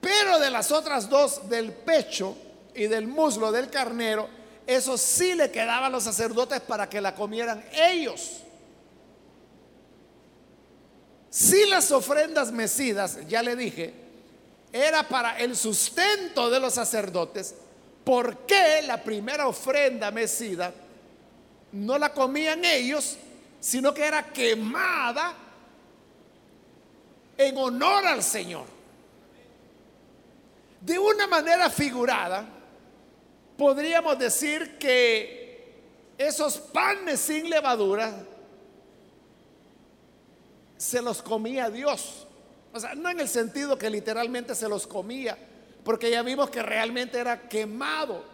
Pero 0.00 0.38
de 0.38 0.50
las 0.50 0.70
otras 0.70 1.08
dos, 1.08 1.48
del 1.48 1.72
pecho 1.72 2.36
y 2.74 2.86
del 2.86 3.06
muslo 3.06 3.52
del 3.52 3.70
carnero, 3.70 4.28
eso 4.66 4.98
sí 4.98 5.34
le 5.34 5.50
quedaba 5.50 5.86
a 5.86 5.90
los 5.90 6.04
sacerdotes 6.04 6.60
para 6.60 6.88
que 6.88 7.00
la 7.00 7.14
comieran 7.14 7.64
ellos. 7.72 8.42
Si 11.30 11.66
las 11.66 11.90
ofrendas 11.90 12.52
mecidas, 12.52 13.18
ya 13.26 13.42
le 13.42 13.56
dije, 13.56 13.92
era 14.72 15.08
para 15.08 15.38
el 15.38 15.56
sustento 15.56 16.50
de 16.50 16.60
los 16.60 16.74
sacerdotes, 16.74 17.54
¿Por 18.04 18.38
qué 18.46 18.82
la 18.86 19.02
primera 19.02 19.48
ofrenda 19.48 20.10
mecida 20.10 20.72
no 21.72 21.98
la 21.98 22.12
comían 22.12 22.64
ellos, 22.64 23.16
sino 23.58 23.94
que 23.94 24.04
era 24.04 24.24
quemada 24.24 25.34
en 27.38 27.56
honor 27.56 28.06
al 28.06 28.22
Señor? 28.22 28.66
De 30.82 30.98
una 30.98 31.26
manera 31.26 31.70
figurada, 31.70 32.46
podríamos 33.56 34.18
decir 34.18 34.76
que 34.78 35.72
esos 36.18 36.58
panes 36.58 37.20
sin 37.20 37.48
levadura 37.48 38.12
se 40.76 41.00
los 41.00 41.22
comía 41.22 41.70
Dios. 41.70 42.26
O 42.74 42.80
sea, 42.80 42.94
no 42.94 43.08
en 43.08 43.20
el 43.20 43.28
sentido 43.28 43.78
que 43.78 43.88
literalmente 43.88 44.54
se 44.54 44.68
los 44.68 44.86
comía, 44.86 45.38
porque 45.84 46.10
ya 46.10 46.22
vimos 46.22 46.50
que 46.50 46.62
realmente 46.62 47.18
era 47.18 47.48
quemado. 47.48 48.24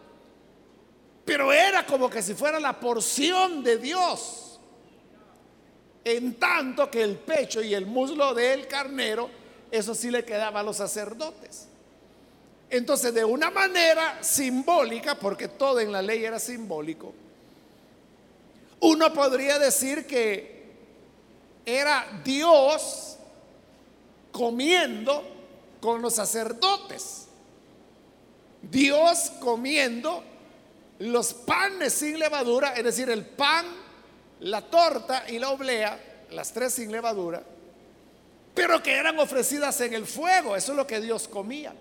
Pero 1.24 1.52
era 1.52 1.84
como 1.84 2.08
que 2.08 2.22
si 2.22 2.34
fuera 2.34 2.60
la 2.60 2.78
porción 2.78 3.62
de 3.62 3.76
Dios. 3.76 4.60
En 6.04 6.34
tanto 6.36 6.90
que 6.90 7.02
el 7.02 7.16
pecho 7.16 7.60
y 7.62 7.74
el 7.74 7.84
muslo 7.86 8.32
del 8.32 8.66
carnero, 8.66 9.28
eso 9.70 9.94
sí 9.94 10.10
le 10.10 10.24
quedaba 10.24 10.60
a 10.60 10.62
los 10.62 10.76
sacerdotes. 10.76 11.68
Entonces, 12.70 13.12
de 13.12 13.24
una 13.24 13.50
manera 13.50 14.22
simbólica, 14.22 15.16
porque 15.16 15.48
todo 15.48 15.80
en 15.80 15.90
la 15.92 16.00
ley 16.00 16.24
era 16.24 16.38
simbólico, 16.38 17.12
uno 18.78 19.12
podría 19.12 19.58
decir 19.58 20.06
que 20.06 20.70
era 21.66 22.06
Dios 22.24 23.16
comiendo 24.32 25.22
con 25.80 26.00
los 26.00 26.14
sacerdotes. 26.14 27.26
Dios 28.62 29.32
comiendo 29.40 30.22
los 30.98 31.32
panes 31.32 31.94
sin 31.94 32.18
levadura, 32.18 32.74
es 32.74 32.84
decir, 32.84 33.08
el 33.08 33.24
pan, 33.24 33.66
la 34.40 34.62
torta 34.62 35.24
y 35.28 35.38
la 35.38 35.50
oblea, 35.50 35.98
las 36.30 36.52
tres 36.52 36.74
sin 36.74 36.92
levadura, 36.92 37.42
pero 38.54 38.82
que 38.82 38.92
eran 38.92 39.18
ofrecidas 39.18 39.80
en 39.80 39.94
el 39.94 40.06
fuego, 40.06 40.56
eso 40.56 40.72
es 40.72 40.76
lo 40.76 40.86
que 40.86 41.00
Dios 41.00 41.26
comía. 41.26 41.72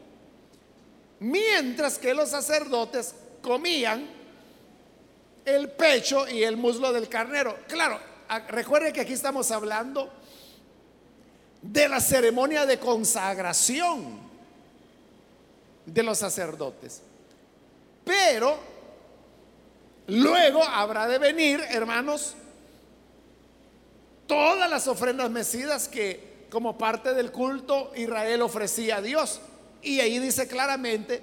Mientras 1.20 1.98
que 1.98 2.14
los 2.14 2.30
sacerdotes 2.30 3.14
comían 3.42 4.08
el 5.46 5.70
pecho 5.70 6.28
y 6.28 6.44
el 6.44 6.58
muslo 6.58 6.94
del 6.94 7.10
carnero. 7.10 7.58
Claro, 7.68 8.00
recuerden 8.50 8.94
que 8.94 9.02
aquí 9.02 9.14
estamos 9.14 9.52
hablando 9.52 10.10
de 11.62 11.90
la 11.90 12.00
ceremonia 12.00 12.66
de 12.66 12.80
consagración 12.80 14.29
de 15.94 16.04
los 16.04 16.18
sacerdotes. 16.18 17.02
Pero 18.04 18.58
luego 20.08 20.64
habrá 20.64 21.08
de 21.08 21.18
venir, 21.18 21.62
hermanos, 21.70 22.36
todas 24.28 24.70
las 24.70 24.88
ofrendas 24.88 25.30
mecidas 25.30 25.88
que 25.88 26.48
como 26.50 26.78
parte 26.78 27.14
del 27.14 27.32
culto 27.32 27.92
Israel 27.96 28.42
ofrecía 28.42 28.98
a 28.98 29.02
Dios. 29.02 29.40
Y 29.82 30.00
ahí 30.00 30.20
dice 30.20 30.48
claramente 30.48 31.22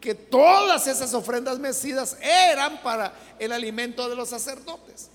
que 0.00 0.14
todas 0.14 0.86
esas 0.86 1.14
ofrendas 1.14 1.58
mecidas 1.58 2.16
eran 2.20 2.82
para 2.82 3.12
el 3.38 3.52
alimento 3.52 4.08
de 4.08 4.16
los 4.16 4.28
sacerdotes. 4.28 5.10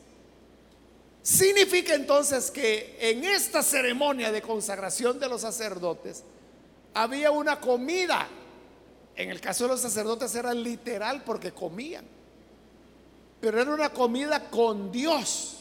Significa 1.21 1.93
entonces 1.95 2.51
que 2.51 2.97
en 2.99 3.23
esta 3.23 3.63
ceremonia 3.63 4.31
de 4.31 4.41
consagración 4.41 5.19
de 5.19 5.29
los 5.29 5.41
sacerdotes 5.41 6.23
había 6.93 7.31
una 7.31 7.61
comida 7.61 8.27
en 9.15 9.29
el 9.29 9.39
caso 9.39 9.65
de 9.65 9.71
los 9.71 9.81
sacerdotes 9.81 10.33
era 10.35 10.53
literal 10.53 11.23
porque 11.23 11.51
comían. 11.51 12.05
Pero 13.39 13.61
era 13.61 13.73
una 13.73 13.89
comida 13.89 14.49
con 14.49 14.91
Dios. 14.91 15.57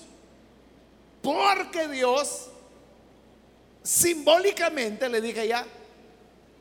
Porque 1.20 1.88
Dios 1.88 2.48
simbólicamente, 3.82 5.08
le 5.08 5.20
dije 5.20 5.48
ya, 5.48 5.66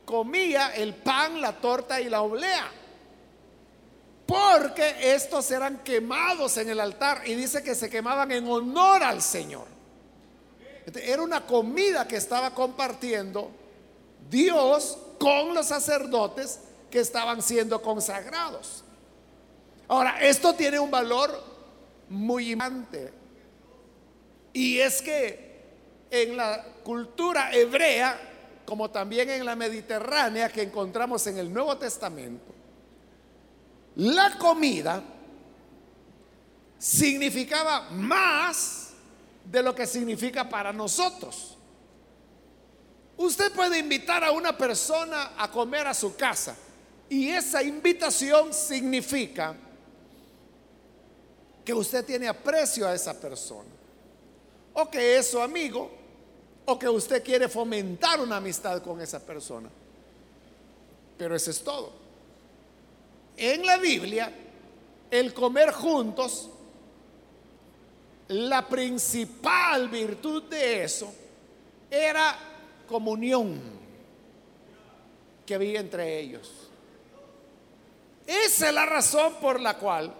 comía 0.05 0.75
el 0.75 0.95
pan, 0.95 1.39
la 1.39 1.53
torta 1.53 2.01
y 2.01 2.09
la 2.09 2.21
oblea. 2.21 2.69
Porque 4.25 5.13
estos 5.13 5.51
eran 5.51 5.79
quemados 5.79 6.57
en 6.57 6.69
el 6.69 6.79
altar 6.79 7.23
y 7.25 7.35
dice 7.35 7.63
que 7.63 7.75
se 7.75 7.89
quemaban 7.89 8.31
en 8.31 8.47
honor 8.47 9.03
al 9.03 9.21
Señor. 9.21 9.65
Era 10.93 11.21
una 11.21 11.45
comida 11.45 12.07
que 12.07 12.15
estaba 12.15 12.53
compartiendo 12.53 13.51
Dios 14.29 14.97
con 15.19 15.53
los 15.53 15.67
sacerdotes 15.67 16.59
que 16.91 16.99
estaban 16.99 17.41
siendo 17.41 17.81
consagrados. 17.81 18.83
Ahora, 19.87 20.21
esto 20.21 20.53
tiene 20.53 20.79
un 20.79 20.91
valor 20.91 21.43
muy 22.09 22.51
importante. 22.51 23.11
Y 24.53 24.79
es 24.79 25.01
que 25.01 25.61
en 26.09 26.37
la 26.37 26.63
cultura 26.83 27.53
hebrea, 27.53 28.19
como 28.65 28.91
también 28.91 29.29
en 29.29 29.45
la 29.45 29.55
mediterránea 29.55 30.49
que 30.49 30.63
encontramos 30.63 31.25
en 31.27 31.37
el 31.37 31.51
Nuevo 31.51 31.77
Testamento, 31.77 32.53
la 33.95 34.37
comida 34.37 35.01
significaba 36.77 37.89
más 37.91 38.91
de 39.45 39.63
lo 39.63 39.73
que 39.73 39.87
significa 39.87 40.47
para 40.47 40.73
nosotros. 40.73 41.57
Usted 43.17 43.51
puede 43.53 43.79
invitar 43.79 44.23
a 44.23 44.31
una 44.31 44.57
persona 44.57 45.33
a 45.37 45.51
comer 45.51 45.87
a 45.87 45.93
su 45.93 46.15
casa 46.15 46.55
y 47.11 47.27
esa 47.27 47.61
invitación 47.61 48.53
significa 48.53 49.53
que 51.65 51.73
usted 51.73 52.05
tiene 52.05 52.29
aprecio 52.29 52.87
a 52.87 52.95
esa 52.95 53.19
persona 53.19 53.67
o 54.71 54.89
que 54.89 55.17
es 55.17 55.29
su 55.29 55.41
amigo 55.41 55.91
o 56.63 56.79
que 56.79 56.87
usted 56.87 57.21
quiere 57.21 57.49
fomentar 57.49 58.21
una 58.21 58.37
amistad 58.37 58.81
con 58.81 59.01
esa 59.01 59.19
persona. 59.19 59.67
Pero 61.17 61.35
eso 61.35 61.51
es 61.51 61.61
todo. 61.61 61.91
En 63.35 63.65
la 63.65 63.75
Biblia, 63.75 64.33
el 65.11 65.33
comer 65.33 65.73
juntos, 65.73 66.49
la 68.29 68.65
principal 68.65 69.89
virtud 69.89 70.43
de 70.43 70.85
eso 70.85 71.13
era 71.89 72.39
comunión 72.87 73.59
que 75.45 75.55
había 75.55 75.81
entre 75.81 76.17
ellos. 76.17 76.70
Esa 78.25 78.69
es 78.69 78.73
la 78.73 78.85
razón 78.85 79.35
por 79.41 79.59
la 79.59 79.77
cual 79.77 80.13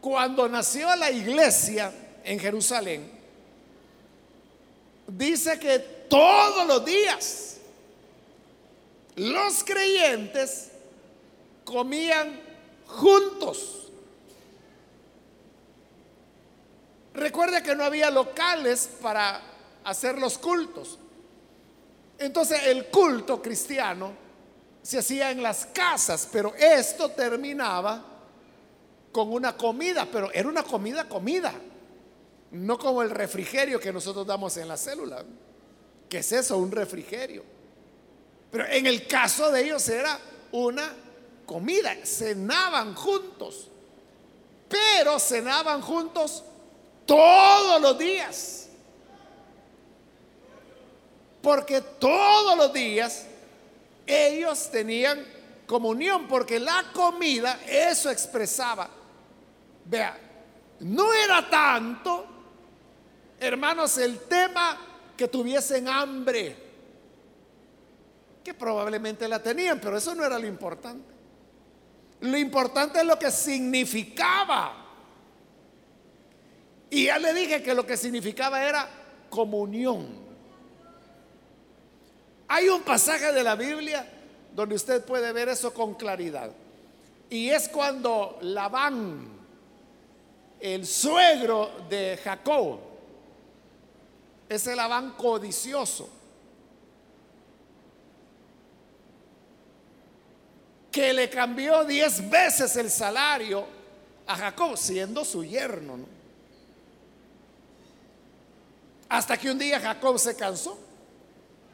cuando 0.00 0.48
nació 0.48 0.94
la 0.96 1.10
iglesia 1.10 1.92
en 2.24 2.38
Jerusalén, 2.38 3.10
dice 5.06 5.58
que 5.58 5.78
todos 6.08 6.66
los 6.66 6.84
días 6.84 7.56
los 9.16 9.64
creyentes 9.64 10.70
comían 11.64 12.40
juntos. 12.86 13.90
Recuerde 17.14 17.62
que 17.62 17.74
no 17.74 17.84
había 17.84 18.10
locales 18.10 18.88
para 19.02 19.42
hacer 19.84 20.18
los 20.18 20.38
cultos. 20.38 20.98
Entonces 22.18 22.60
el 22.66 22.86
culto 22.86 23.42
cristiano 23.42 24.27
se 24.88 24.96
hacía 24.96 25.30
en 25.30 25.42
las 25.42 25.66
casas, 25.66 26.26
pero 26.32 26.54
esto 26.54 27.10
terminaba 27.10 28.02
con 29.12 29.30
una 29.30 29.54
comida, 29.54 30.08
pero 30.10 30.32
era 30.32 30.48
una 30.48 30.62
comida 30.62 31.06
comida, 31.06 31.52
no 32.52 32.78
como 32.78 33.02
el 33.02 33.10
refrigerio 33.10 33.78
que 33.78 33.92
nosotros 33.92 34.26
damos 34.26 34.56
en 34.56 34.66
la 34.66 34.78
célula. 34.78 35.22
¿Qué 36.08 36.20
es 36.20 36.32
eso? 36.32 36.56
Un 36.56 36.72
refrigerio. 36.72 37.44
Pero 38.50 38.64
en 38.64 38.86
el 38.86 39.06
caso 39.06 39.52
de 39.52 39.62
ellos 39.62 39.86
era 39.90 40.18
una 40.52 40.90
comida, 41.44 41.94
cenaban 42.06 42.94
juntos, 42.94 43.68
pero 44.70 45.18
cenaban 45.18 45.82
juntos 45.82 46.44
todos 47.04 47.78
los 47.82 47.98
días. 47.98 48.70
Porque 51.42 51.82
todos 51.82 52.56
los 52.56 52.72
días 52.72 53.27
ellos 54.08 54.70
tenían 54.70 55.24
comunión, 55.66 56.26
porque 56.26 56.58
la 56.58 56.86
comida 56.92 57.60
eso 57.68 58.10
expresaba. 58.10 58.88
Vea, 59.84 60.18
no 60.80 61.12
era 61.12 61.48
tanto, 61.48 62.26
hermanos, 63.38 63.98
el 63.98 64.20
tema 64.20 64.78
que 65.16 65.28
tuviesen 65.28 65.88
hambre, 65.88 66.56
que 68.42 68.54
probablemente 68.54 69.28
la 69.28 69.42
tenían, 69.42 69.78
pero 69.78 69.98
eso 69.98 70.14
no 70.14 70.24
era 70.24 70.38
lo 70.38 70.46
importante. 70.46 71.12
Lo 72.20 72.36
importante 72.36 73.00
es 73.00 73.04
lo 73.04 73.18
que 73.18 73.30
significaba. 73.30 74.86
Y 76.90 77.06
ya 77.06 77.18
le 77.18 77.34
dije 77.34 77.62
que 77.62 77.74
lo 77.74 77.86
que 77.86 77.96
significaba 77.96 78.64
era 78.64 78.88
comunión. 79.28 80.27
Hay 82.48 82.68
un 82.68 82.82
pasaje 82.82 83.32
de 83.32 83.42
la 83.42 83.54
Biblia 83.54 84.06
donde 84.54 84.74
usted 84.74 85.04
puede 85.04 85.32
ver 85.32 85.50
eso 85.50 85.72
con 85.72 85.94
claridad. 85.94 86.50
Y 87.30 87.50
es 87.50 87.68
cuando 87.68 88.38
Labán, 88.40 89.28
el 90.58 90.86
suegro 90.86 91.70
de 91.90 92.18
Jacob, 92.24 92.80
ese 94.48 94.74
Labán 94.74 95.12
codicioso, 95.12 96.08
que 100.90 101.12
le 101.12 101.28
cambió 101.28 101.84
diez 101.84 102.28
veces 102.30 102.74
el 102.76 102.90
salario 102.90 103.66
a 104.26 104.34
Jacob, 104.36 104.76
siendo 104.76 105.22
su 105.24 105.44
yerno. 105.44 105.98
Hasta 109.10 109.36
que 109.36 109.50
un 109.50 109.58
día 109.58 109.78
Jacob 109.78 110.18
se 110.18 110.34
cansó. 110.34 110.87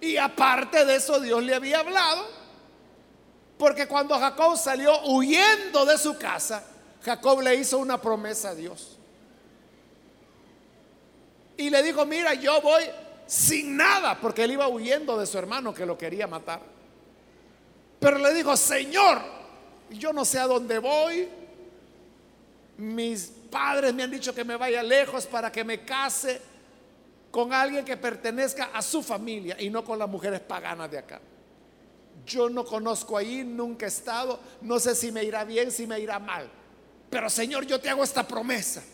Y 0.01 0.17
aparte 0.17 0.85
de 0.85 0.97
eso, 0.97 1.21
Dios 1.21 1.43
le 1.43 1.55
había 1.55 1.81
hablado. 1.81 2.27
Porque 3.59 3.87
cuando 3.87 4.19
Jacob 4.19 4.57
salió 4.57 5.01
huyendo 5.07 5.85
de 5.87 5.97
su 5.97 6.19
casa, 6.19 6.65
Jacob 7.03 7.41
le 7.41 7.55
hizo 7.55 7.79
una 7.79 8.01
promesa 8.01 8.51
a 8.51 8.55
Dios. 8.55 8.99
Y 11.57 11.71
le 11.71 11.83
dijo, 11.83 12.05
mira, 12.05 12.35
yo 12.35 12.61
voy 12.61 12.83
sin 13.27 13.77
nada, 13.77 14.19
porque 14.21 14.45
él 14.45 14.53
iba 14.53 14.69
huyendo 14.69 15.19
de 15.19 15.27
su 15.27 15.39
hermano 15.39 15.73
que 15.73 15.87
lo 15.87 15.97
quería 15.97 16.27
matar. 16.27 16.61
Pero 18.01 18.19
le 18.19 18.35
dijo, 18.35 18.57
Señor, 18.57 19.21
yo 19.91 20.13
no 20.13 20.25
sé 20.25 20.39
a 20.39 20.47
dónde 20.47 20.79
voy. 20.79 21.29
Mis 22.77 23.33
padres 23.51 23.95
me 23.95 24.03
han 24.03 24.11
dicho 24.11 24.35
que 24.35 24.45
me 24.45 24.57
vaya 24.57 24.83
lejos 24.83 25.27
para 25.27 25.51
que 25.53 25.63
me 25.63 25.85
case 25.85 26.41
con 27.35 27.53
alguien 27.53 27.85
que 27.85 27.97
pertenezca 27.97 28.71
a 28.73 28.81
su 28.81 29.03
familia 29.03 29.57
y 29.59 29.69
no 29.69 29.85
con 29.85 29.99
las 29.99 30.09
mujeres 30.09 30.39
paganas 30.39 30.89
de 30.89 30.99
acá. 30.99 31.21
Yo 32.25 32.49
no 32.49 32.65
conozco 32.65 33.17
ahí, 33.17 33.43
nunca 33.43 33.87
he 33.87 33.89
estado, 33.89 34.39
no 34.61 34.79
sé 34.79 34.95
si 34.95 35.11
me 35.11 35.25
irá 35.25 35.43
bien, 35.43 35.73
si 35.73 35.85
me 35.85 35.99
irá 35.99 36.21
mal. 36.21 36.49
Pero 37.11 37.29
Señor, 37.29 37.67
yo 37.67 37.81
te 37.81 37.91
hago 37.91 38.05
esta 38.05 38.25
promesa. 38.25 38.85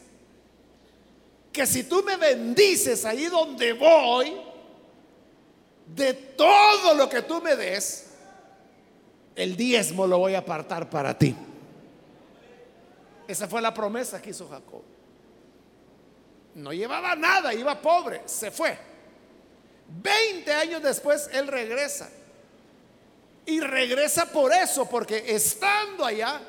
Que 1.52 1.66
si 1.66 1.84
tú 1.84 2.02
me 2.02 2.16
bendices 2.16 3.04
ahí 3.04 3.26
donde 3.26 3.74
voy, 3.74 4.32
de 5.94 6.14
todo 6.14 6.94
lo 6.94 7.10
que 7.10 7.20
tú 7.20 7.42
me 7.42 7.54
des, 7.54 8.06
el 9.36 9.54
diezmo 9.54 10.06
lo 10.06 10.16
voy 10.16 10.34
a 10.34 10.38
apartar 10.38 10.88
para 10.88 11.18
ti. 11.18 11.36
Esa 13.28 13.46
fue 13.46 13.60
la 13.60 13.74
promesa 13.74 14.22
que 14.22 14.30
hizo 14.30 14.48
Jacob. 14.48 14.80
No 16.54 16.72
llevaba 16.72 17.14
nada, 17.14 17.54
iba 17.54 17.80
pobre, 17.80 18.22
se 18.26 18.50
fue. 18.50 18.76
Veinte 19.88 20.52
años 20.52 20.82
después 20.82 21.28
él 21.32 21.46
regresa. 21.46 22.10
Y 23.46 23.60
regresa 23.60 24.26
por 24.26 24.52
eso, 24.52 24.88
porque 24.88 25.24
estando 25.34 26.04
allá, 26.04 26.40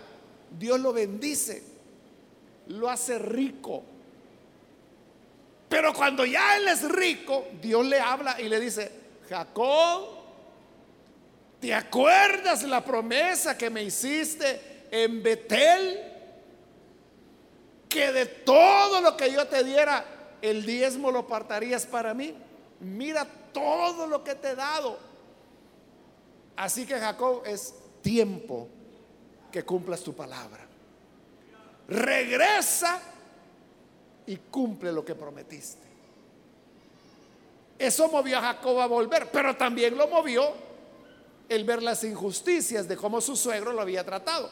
Dios 0.57 0.79
lo 0.79 0.93
bendice, 0.93 1.63
lo 2.67 2.89
hace 2.89 3.17
rico. 3.17 3.83
Pero 5.69 5.93
cuando 5.93 6.25
ya 6.25 6.57
él 6.57 6.67
es 6.67 6.83
rico, 6.83 7.47
Dios 7.61 7.85
le 7.85 7.99
habla 7.99 8.39
y 8.39 8.49
le 8.49 8.59
dice, 8.59 8.91
Jacob, 9.29 10.05
¿te 11.61 11.73
acuerdas 11.73 12.63
la 12.63 12.83
promesa 12.83 13.57
que 13.57 13.69
me 13.69 13.81
hiciste 13.81 14.87
en 14.91 15.23
Betel? 15.23 16.10
Que 17.91 18.13
de 18.13 18.25
todo 18.25 19.01
lo 19.01 19.17
que 19.17 19.31
yo 19.31 19.45
te 19.47 19.65
diera, 19.65 20.05
el 20.41 20.65
diezmo 20.65 21.11
lo 21.11 21.19
apartarías 21.19 21.85
para 21.85 22.13
mí. 22.13 22.33
Mira 22.79 23.27
todo 23.51 24.07
lo 24.07 24.23
que 24.23 24.33
te 24.33 24.51
he 24.51 24.55
dado. 24.55 24.97
Así 26.55 26.85
que 26.85 26.97
Jacob 26.97 27.43
es 27.45 27.73
tiempo 28.01 28.69
que 29.51 29.63
cumplas 29.63 30.01
tu 30.01 30.13
palabra. 30.13 30.65
Regresa 31.89 33.01
y 34.25 34.37
cumple 34.37 34.93
lo 34.93 35.03
que 35.03 35.13
prometiste. 35.13 35.85
Eso 37.77 38.07
movió 38.07 38.37
a 38.37 38.41
Jacob 38.41 38.79
a 38.79 38.85
volver, 38.85 39.29
pero 39.31 39.57
también 39.57 39.97
lo 39.97 40.07
movió 40.07 40.53
el 41.49 41.65
ver 41.65 41.83
las 41.83 42.05
injusticias 42.05 42.87
de 42.87 42.95
cómo 42.95 43.19
su 43.19 43.35
suegro 43.35 43.73
lo 43.73 43.81
había 43.81 44.05
tratado. 44.05 44.49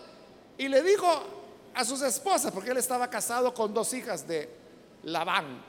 Y 0.58 0.68
le 0.68 0.84
dijo 0.84 1.39
a 1.80 1.86
sus 1.86 2.02
esposas, 2.02 2.52
porque 2.52 2.72
él 2.72 2.78
estaba 2.78 3.10
casado 3.10 3.54
con 3.54 3.74
dos 3.74 3.94
hijas 3.94 4.28
de 4.28 4.50
Labán. 5.04 5.64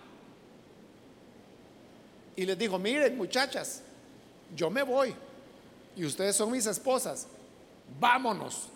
Y 2.35 2.45
les 2.45 2.59
dijo, 2.59 2.81
miren 2.81 3.17
muchachas, 3.17 3.83
yo 4.57 4.71
me 4.71 4.83
voy 4.83 5.15
y 5.95 6.05
ustedes 6.05 6.35
son 6.35 6.51
mis 6.51 6.67
esposas, 6.67 7.29
vámonos. 8.01 8.67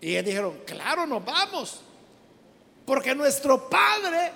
Y 0.00 0.12
ellos 0.12 0.24
dijeron, 0.24 0.60
claro, 0.64 1.04
nos 1.04 1.24
vamos. 1.24 1.80
Porque 2.84 3.12
nuestro 3.12 3.68
Padre, 3.68 4.30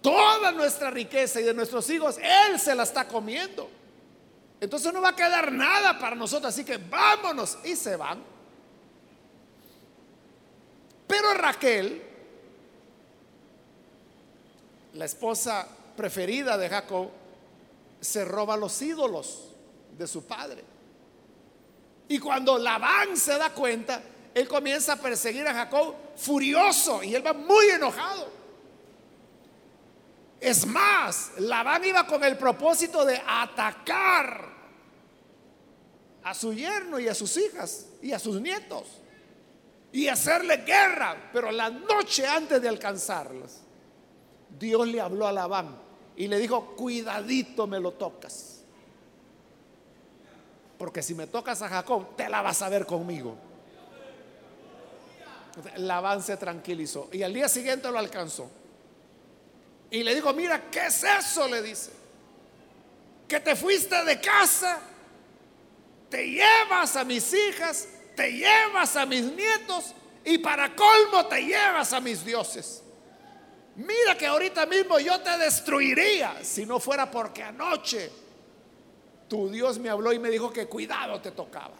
toda 0.00 0.50
nuestra 0.50 0.90
riqueza 0.90 1.40
y 1.40 1.44
de 1.44 1.54
nuestros 1.54 1.88
hijos, 1.90 2.18
Él 2.18 2.58
se 2.58 2.74
la 2.74 2.82
está 2.82 3.06
comiendo. 3.06 3.70
Entonces 4.60 4.92
no 4.92 5.00
va 5.00 5.10
a 5.10 5.16
quedar 5.16 5.52
nada 5.52 6.00
para 6.00 6.16
nosotros, 6.16 6.52
así 6.52 6.64
que 6.64 6.78
vámonos. 6.78 7.58
Y 7.62 7.76
se 7.76 7.94
van. 7.94 8.31
Pero 11.12 11.34
Raquel, 11.34 12.02
la 14.94 15.04
esposa 15.04 15.68
preferida 15.94 16.56
de 16.56 16.70
Jacob, 16.70 17.10
se 18.00 18.24
roba 18.24 18.56
los 18.56 18.80
ídolos 18.80 19.48
de 19.98 20.06
su 20.06 20.24
padre. 20.24 20.64
Y 22.08 22.18
cuando 22.18 22.56
Labán 22.56 23.14
se 23.18 23.36
da 23.36 23.50
cuenta, 23.50 24.02
él 24.32 24.48
comienza 24.48 24.94
a 24.94 24.96
perseguir 24.96 25.46
a 25.46 25.52
Jacob 25.52 25.94
furioso 26.16 27.02
y 27.02 27.14
él 27.14 27.26
va 27.26 27.34
muy 27.34 27.66
enojado. 27.66 28.30
Es 30.40 30.64
más, 30.64 31.32
Labán 31.40 31.84
iba 31.84 32.06
con 32.06 32.24
el 32.24 32.38
propósito 32.38 33.04
de 33.04 33.20
atacar 33.28 34.48
a 36.24 36.32
su 36.32 36.54
yerno 36.54 36.98
y 36.98 37.06
a 37.06 37.14
sus 37.14 37.36
hijas 37.36 37.84
y 38.00 38.12
a 38.12 38.18
sus 38.18 38.40
nietos 38.40 39.01
y 39.92 40.08
hacerle 40.08 40.58
guerra, 40.58 41.30
pero 41.32 41.52
la 41.52 41.68
noche 41.68 42.26
antes 42.26 42.60
de 42.60 42.68
alcanzarlas, 42.68 43.60
Dios 44.58 44.88
le 44.88 45.00
habló 45.00 45.26
a 45.26 45.32
Labán 45.32 45.76
y 46.16 46.28
le 46.28 46.38
dijo, 46.38 46.74
cuidadito 46.76 47.66
me 47.66 47.78
lo 47.78 47.92
tocas. 47.92 48.62
Porque 50.78 51.02
si 51.02 51.14
me 51.14 51.26
tocas 51.26 51.62
a 51.62 51.68
Jacob, 51.68 52.16
te 52.16 52.28
la 52.28 52.42
vas 52.42 52.62
a 52.62 52.68
ver 52.68 52.86
conmigo. 52.86 53.36
Labán 55.76 56.22
se 56.22 56.36
tranquilizó 56.36 57.08
y 57.12 57.22
al 57.22 57.34
día 57.34 57.48
siguiente 57.48 57.90
lo 57.90 57.98
alcanzó. 57.98 58.50
Y 59.90 60.02
le 60.02 60.14
dijo, 60.14 60.32
mira, 60.32 60.70
¿qué 60.70 60.86
es 60.86 61.04
eso? 61.04 61.46
Le 61.48 61.60
dice. 61.60 61.90
Que 63.28 63.40
te 63.40 63.54
fuiste 63.54 64.02
de 64.04 64.20
casa, 64.20 64.80
te 66.08 66.30
llevas 66.30 66.96
a 66.96 67.04
mis 67.04 67.32
hijas, 67.32 67.88
te 68.14 68.32
llevas 68.32 68.96
a 68.96 69.06
mis 69.06 69.24
nietos 69.24 69.94
y 70.24 70.38
para 70.38 70.74
colmo 70.74 71.26
te 71.26 71.42
llevas 71.42 71.92
a 71.92 72.00
mis 72.00 72.24
dioses. 72.24 72.82
Mira 73.76 74.16
que 74.16 74.26
ahorita 74.26 74.66
mismo 74.66 74.98
yo 74.98 75.20
te 75.20 75.36
destruiría 75.38 76.44
si 76.44 76.66
no 76.66 76.78
fuera 76.78 77.10
porque 77.10 77.42
anoche 77.42 78.10
tu 79.28 79.48
Dios 79.48 79.78
me 79.78 79.88
habló 79.88 80.12
y 80.12 80.18
me 80.18 80.30
dijo 80.30 80.52
que 80.52 80.66
cuidado 80.66 81.20
te 81.20 81.30
tocaba. 81.30 81.74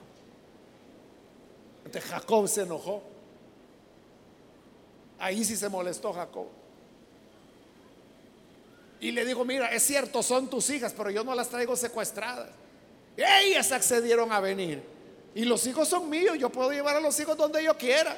Jacob 2.01 2.49
se 2.49 2.63
enojó. 2.63 3.03
Ahí 5.19 5.45
sí 5.45 5.57
se 5.57 5.69
molestó 5.69 6.13
Jacob. 6.13 6.47
Y 9.01 9.11
le 9.11 9.25
dijo, 9.25 9.45
mira, 9.45 9.73
es 9.73 9.83
cierto, 9.83 10.23
son 10.23 10.49
tus 10.49 10.71
hijas, 10.71 10.95
pero 10.97 11.11
yo 11.11 11.25
no 11.25 11.35
las 11.35 11.49
traigo 11.49 11.77
secuestradas. 11.77 12.49
Ellas 13.17 13.71
accedieron 13.73 14.33
a 14.33 14.41
venir. 14.41 14.92
Y 15.35 15.45
los 15.45 15.67
hijos 15.67 15.89
son 15.89 16.11
míos, 16.11 16.37
yo 16.39 16.51
puedo 16.51 16.71
llevar 16.73 16.97
a 16.97 17.01
los 17.01 17.19
hijos 17.19 17.37
donde 17.37 17.65
yo 17.65 17.77
quiera. 17.77 18.17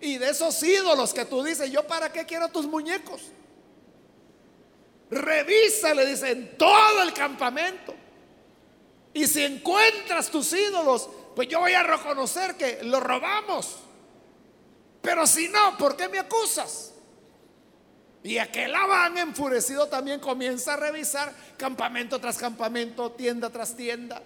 Y 0.00 0.18
de 0.18 0.30
esos 0.30 0.62
ídolos 0.62 1.12
que 1.12 1.24
tú 1.24 1.42
dices, 1.42 1.70
yo 1.70 1.86
para 1.86 2.10
qué 2.10 2.24
quiero 2.24 2.48
tus 2.48 2.66
muñecos. 2.66 3.22
Revisa, 5.10 5.94
le 5.94 6.06
dice, 6.06 6.30
en 6.30 6.56
todo 6.56 7.02
el 7.02 7.12
campamento. 7.12 7.94
Y 9.12 9.26
si 9.26 9.42
encuentras 9.44 10.30
tus 10.30 10.52
ídolos, 10.52 11.08
pues 11.34 11.48
yo 11.48 11.60
voy 11.60 11.72
a 11.72 11.82
reconocer 11.82 12.56
que 12.56 12.80
los 12.84 13.02
robamos. 13.02 13.76
Pero 15.02 15.26
si 15.26 15.48
no, 15.48 15.76
¿por 15.78 15.96
qué 15.96 16.08
me 16.08 16.18
acusas? 16.18 16.92
Y 18.22 18.38
aquel 18.38 18.72
Labán 18.72 19.16
enfurecido 19.18 19.88
también 19.88 20.20
comienza 20.20 20.74
a 20.74 20.76
revisar 20.76 21.32
campamento 21.56 22.20
tras 22.20 22.36
campamento, 22.36 23.12
tienda 23.12 23.48
tras 23.48 23.74
tienda, 23.74 24.22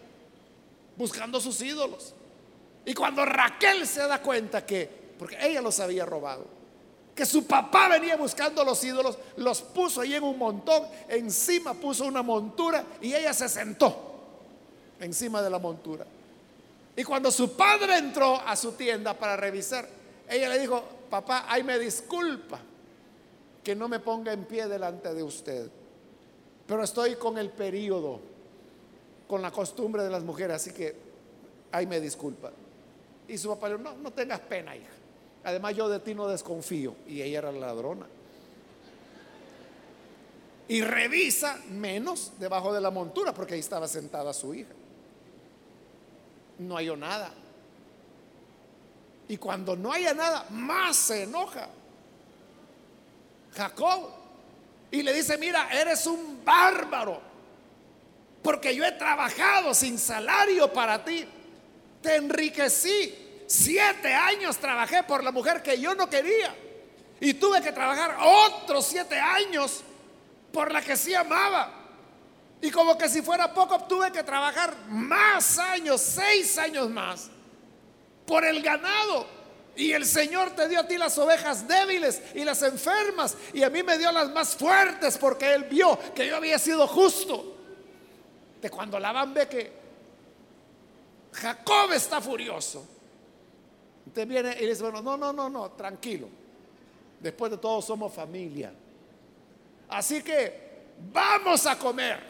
buscando 0.96 1.40
sus 1.40 1.60
ídolos. 1.60 2.14
Y 2.84 2.94
cuando 2.94 3.24
Raquel 3.24 3.86
se 3.86 4.06
da 4.06 4.20
cuenta 4.20 4.64
que 4.64 5.04
porque 5.18 5.36
ella 5.40 5.60
los 5.60 5.80
había 5.80 6.04
robado. 6.04 6.46
Que 7.14 7.24
su 7.24 7.46
papá 7.46 7.88
venía 7.88 8.16
buscando 8.16 8.64
los 8.64 8.82
ídolos, 8.82 9.16
los 9.36 9.62
puso 9.62 10.00
ahí 10.00 10.14
en 10.14 10.24
un 10.24 10.36
montón, 10.36 10.82
encima 11.08 11.74
puso 11.74 12.04
una 12.04 12.22
montura 12.22 12.84
y 13.00 13.14
ella 13.14 13.32
se 13.32 13.48
sentó 13.48 13.96
encima 14.98 15.40
de 15.40 15.50
la 15.50 15.58
montura. 15.58 16.04
Y 16.96 17.04
cuando 17.04 17.30
su 17.30 17.56
padre 17.56 17.98
entró 17.98 18.40
a 18.40 18.56
su 18.56 18.72
tienda 18.72 19.14
para 19.14 19.36
revisar, 19.36 19.88
ella 20.28 20.48
le 20.48 20.58
dijo, 20.58 20.82
papá, 21.08 21.44
ay 21.48 21.62
me 21.62 21.78
disculpa 21.78 22.58
que 23.62 23.74
no 23.74 23.88
me 23.88 24.00
ponga 24.00 24.32
en 24.32 24.44
pie 24.44 24.66
delante 24.66 25.14
de 25.14 25.22
usted, 25.22 25.70
pero 26.66 26.82
estoy 26.82 27.14
con 27.14 27.38
el 27.38 27.50
periodo, 27.50 28.20
con 29.26 29.42
la 29.42 29.50
costumbre 29.50 30.02
de 30.02 30.10
las 30.10 30.22
mujeres, 30.22 30.56
así 30.56 30.72
que 30.72 30.96
ay 31.74 31.86
me 31.86 32.00
disculpa. 32.00 32.52
Y 33.26 33.36
su 33.36 33.48
papá 33.48 33.68
le 33.68 33.78
dijo, 33.78 33.90
no, 33.90 33.96
no 33.96 34.12
tengas 34.12 34.40
pena, 34.40 34.76
hija. 34.76 34.92
Además 35.44 35.74
yo 35.76 35.88
de 35.88 35.98
ti 35.98 36.14
no 36.14 36.28
desconfío. 36.28 36.94
Y 37.06 37.20
ella 37.20 37.38
era 37.38 37.52
la 37.52 37.66
ladrona. 37.66 38.06
Y 40.68 40.80
revisa 40.82 41.58
menos 41.70 42.32
debajo 42.38 42.72
de 42.72 42.80
la 42.80 42.90
montura 42.90 43.34
porque 43.34 43.54
ahí 43.54 43.60
estaba 43.60 43.88
sentada 43.88 44.32
su 44.32 44.54
hija. 44.54 44.72
No 46.58 46.76
halló 46.76 46.96
nada. 46.96 47.32
Y 49.28 49.36
cuando 49.36 49.74
no 49.74 49.92
haya 49.92 50.14
nada, 50.14 50.46
más 50.50 50.96
se 50.96 51.24
enoja. 51.24 51.68
Jacob. 53.52 54.10
Y 54.90 55.02
le 55.02 55.12
dice, 55.12 55.36
mira, 55.38 55.68
eres 55.72 56.06
un 56.06 56.44
bárbaro. 56.44 57.33
Porque 58.44 58.76
yo 58.76 58.84
he 58.84 58.92
trabajado 58.92 59.74
sin 59.74 59.98
salario 59.98 60.72
para 60.72 61.04
ti. 61.04 61.26
Te 62.00 62.14
enriquecí 62.14 63.24
Siete 63.46 64.12
años 64.12 64.56
trabajé 64.58 65.02
por 65.02 65.22
la 65.22 65.30
mujer 65.30 65.62
que 65.62 65.78
yo 65.78 65.94
no 65.94 66.08
quería. 66.08 66.54
Y 67.20 67.34
tuve 67.34 67.62
que 67.62 67.72
trabajar 67.72 68.16
otros 68.20 68.86
siete 68.86 69.18
años 69.18 69.82
por 70.52 70.72
la 70.72 70.82
que 70.82 70.96
sí 70.96 71.14
amaba. 71.14 71.72
Y 72.60 72.70
como 72.70 72.96
que 72.96 73.08
si 73.08 73.22
fuera 73.22 73.52
poco, 73.52 73.78
tuve 73.84 74.10
que 74.10 74.22
trabajar 74.22 74.74
más 74.88 75.58
años, 75.58 76.00
seis 76.00 76.56
años 76.56 76.88
más, 76.88 77.30
por 78.26 78.44
el 78.44 78.62
ganado. 78.62 79.26
Y 79.76 79.92
el 79.92 80.06
Señor 80.06 80.52
te 80.52 80.68
dio 80.68 80.80
a 80.80 80.86
ti 80.86 80.96
las 80.96 81.18
ovejas 81.18 81.68
débiles 81.68 82.22
y 82.34 82.44
las 82.44 82.62
enfermas. 82.62 83.36
Y 83.52 83.62
a 83.62 83.70
mí 83.70 83.82
me 83.82 83.98
dio 83.98 84.10
las 84.12 84.30
más 84.30 84.56
fuertes 84.56 85.18
porque 85.18 85.52
Él 85.52 85.64
vio 85.64 85.98
que 86.14 86.26
yo 86.26 86.36
había 86.36 86.58
sido 86.58 86.86
justo. 86.86 87.53
De 88.64 88.70
cuando 88.70 88.98
Labán 88.98 89.34
ve 89.34 89.46
que 89.46 89.72
Jacob 91.32 91.92
está 91.92 92.18
furioso. 92.22 92.82
Usted 94.06 94.26
viene 94.26 94.56
y 94.58 94.66
dice, 94.66 94.82
bueno, 94.82 95.02
no, 95.02 95.18
no, 95.18 95.34
no, 95.34 95.50
no, 95.50 95.72
tranquilo. 95.72 96.30
Después 97.20 97.50
de 97.50 97.58
todo 97.58 97.82
somos 97.82 98.10
familia. 98.14 98.72
Así 99.90 100.22
que 100.22 100.94
vamos 101.12 101.66
a 101.66 101.78
comer. 101.78 102.20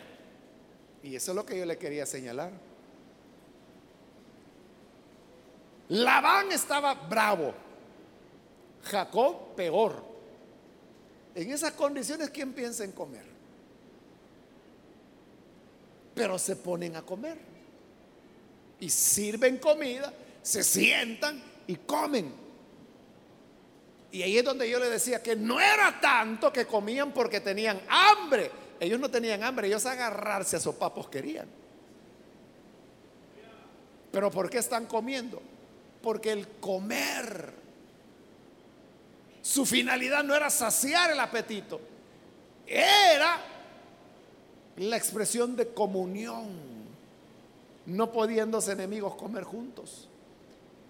Y 1.04 1.14
eso 1.14 1.30
es 1.30 1.36
lo 1.36 1.46
que 1.46 1.56
yo 1.56 1.64
le 1.64 1.78
quería 1.78 2.04
señalar. 2.04 2.50
Labán 5.90 6.50
estaba 6.50 6.94
bravo. 6.94 7.54
Jacob 8.82 9.54
peor. 9.54 10.02
En 11.36 11.52
esas 11.52 11.74
condiciones, 11.74 12.30
¿quién 12.30 12.52
piensa 12.52 12.82
en 12.82 12.90
comer? 12.90 13.33
Pero 16.14 16.38
se 16.38 16.56
ponen 16.56 16.96
a 16.96 17.02
comer. 17.02 17.38
Y 18.80 18.88
sirven 18.88 19.58
comida, 19.58 20.12
se 20.42 20.62
sientan 20.62 21.42
y 21.66 21.76
comen. 21.76 22.32
Y 24.12 24.22
ahí 24.22 24.38
es 24.38 24.44
donde 24.44 24.70
yo 24.70 24.78
le 24.78 24.88
decía 24.88 25.22
que 25.22 25.34
no 25.34 25.60
era 25.60 26.00
tanto 26.00 26.52
que 26.52 26.66
comían 26.66 27.12
porque 27.12 27.40
tenían 27.40 27.80
hambre. 27.88 28.50
Ellos 28.78 29.00
no 29.00 29.10
tenían 29.10 29.42
hambre, 29.42 29.66
ellos 29.66 29.84
agarrarse 29.86 30.56
a 30.56 30.60
sopapos 30.60 31.08
querían. 31.08 31.48
Pero 34.12 34.30
¿por 34.30 34.48
qué 34.48 34.58
están 34.58 34.86
comiendo? 34.86 35.42
Porque 36.00 36.30
el 36.30 36.46
comer, 36.60 37.52
su 39.42 39.66
finalidad 39.66 40.22
no 40.22 40.36
era 40.36 40.50
saciar 40.50 41.10
el 41.10 41.18
apetito, 41.18 41.80
era 42.64 43.53
la 44.76 44.96
expresión 44.96 45.56
de 45.56 45.68
comunión. 45.68 46.74
No 47.86 48.12
podían 48.12 48.50
dos 48.50 48.68
enemigos 48.68 49.14
comer 49.14 49.44
juntos. 49.44 50.08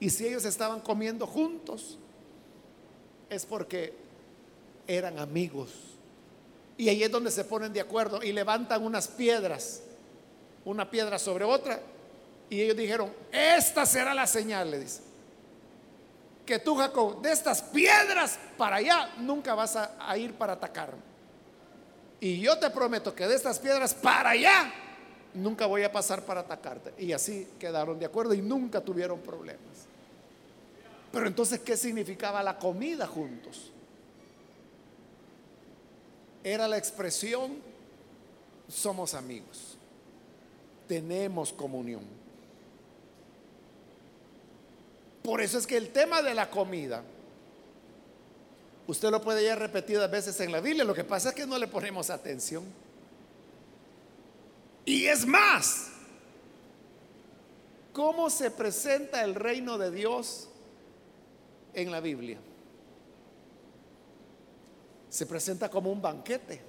Y 0.00 0.10
si 0.10 0.26
ellos 0.26 0.44
estaban 0.44 0.80
comiendo 0.80 1.26
juntos, 1.26 1.98
es 3.30 3.44
porque 3.46 3.94
eran 4.86 5.18
amigos. 5.18 5.70
Y 6.76 6.88
ahí 6.88 7.02
es 7.02 7.10
donde 7.10 7.30
se 7.30 7.44
ponen 7.44 7.72
de 7.72 7.80
acuerdo 7.80 8.22
y 8.22 8.32
levantan 8.32 8.84
unas 8.84 9.08
piedras, 9.08 9.82
una 10.64 10.90
piedra 10.90 11.18
sobre 11.18 11.44
otra. 11.44 11.80
Y 12.50 12.60
ellos 12.60 12.76
dijeron, 12.76 13.12
esta 13.32 13.86
será 13.86 14.14
la 14.14 14.26
señal, 14.26 14.70
le 14.70 14.80
dice. 14.80 15.00
Que 16.44 16.58
tú, 16.58 16.76
Jacob, 16.76 17.22
de 17.22 17.32
estas 17.32 17.62
piedras 17.62 18.38
para 18.58 18.76
allá 18.76 19.14
nunca 19.18 19.54
vas 19.54 19.76
a 19.76 20.18
ir 20.18 20.34
para 20.34 20.54
atacarme. 20.54 21.13
Y 22.24 22.40
yo 22.40 22.58
te 22.58 22.70
prometo 22.70 23.14
que 23.14 23.28
de 23.28 23.34
estas 23.34 23.58
piedras 23.58 23.92
para 23.92 24.30
allá 24.30 24.72
nunca 25.34 25.66
voy 25.66 25.82
a 25.82 25.92
pasar 25.92 26.22
para 26.22 26.40
atacarte. 26.40 26.94
Y 26.96 27.12
así 27.12 27.46
quedaron 27.58 27.98
de 27.98 28.06
acuerdo 28.06 28.32
y 28.32 28.40
nunca 28.40 28.80
tuvieron 28.80 29.20
problemas. 29.20 29.60
Pero 31.12 31.26
entonces, 31.26 31.60
¿qué 31.60 31.76
significaba 31.76 32.42
la 32.42 32.58
comida 32.58 33.06
juntos? 33.06 33.70
Era 36.42 36.66
la 36.66 36.78
expresión, 36.78 37.58
somos 38.68 39.12
amigos, 39.12 39.76
tenemos 40.88 41.52
comunión. 41.52 42.04
Por 45.22 45.42
eso 45.42 45.58
es 45.58 45.66
que 45.66 45.76
el 45.76 45.90
tema 45.90 46.22
de 46.22 46.32
la 46.32 46.48
comida 46.48 47.02
Usted 48.86 49.10
lo 49.10 49.20
puede 49.20 49.44
ya 49.44 49.54
repetidas 49.54 50.10
veces 50.10 50.38
en 50.40 50.52
la 50.52 50.60
Biblia, 50.60 50.84
lo 50.84 50.94
que 50.94 51.04
pasa 51.04 51.30
es 51.30 51.34
que 51.34 51.46
no 51.46 51.58
le 51.58 51.66
ponemos 51.66 52.10
atención. 52.10 52.64
Y 54.84 55.06
es 55.06 55.26
más, 55.26 55.88
¿cómo 57.92 58.28
se 58.28 58.50
presenta 58.50 59.24
el 59.24 59.34
reino 59.34 59.78
de 59.78 59.90
Dios 59.90 60.48
en 61.72 61.90
la 61.90 62.00
Biblia? 62.00 62.38
Se 65.08 65.24
presenta 65.24 65.70
como 65.70 65.90
un 65.90 66.02
banquete, 66.02 66.60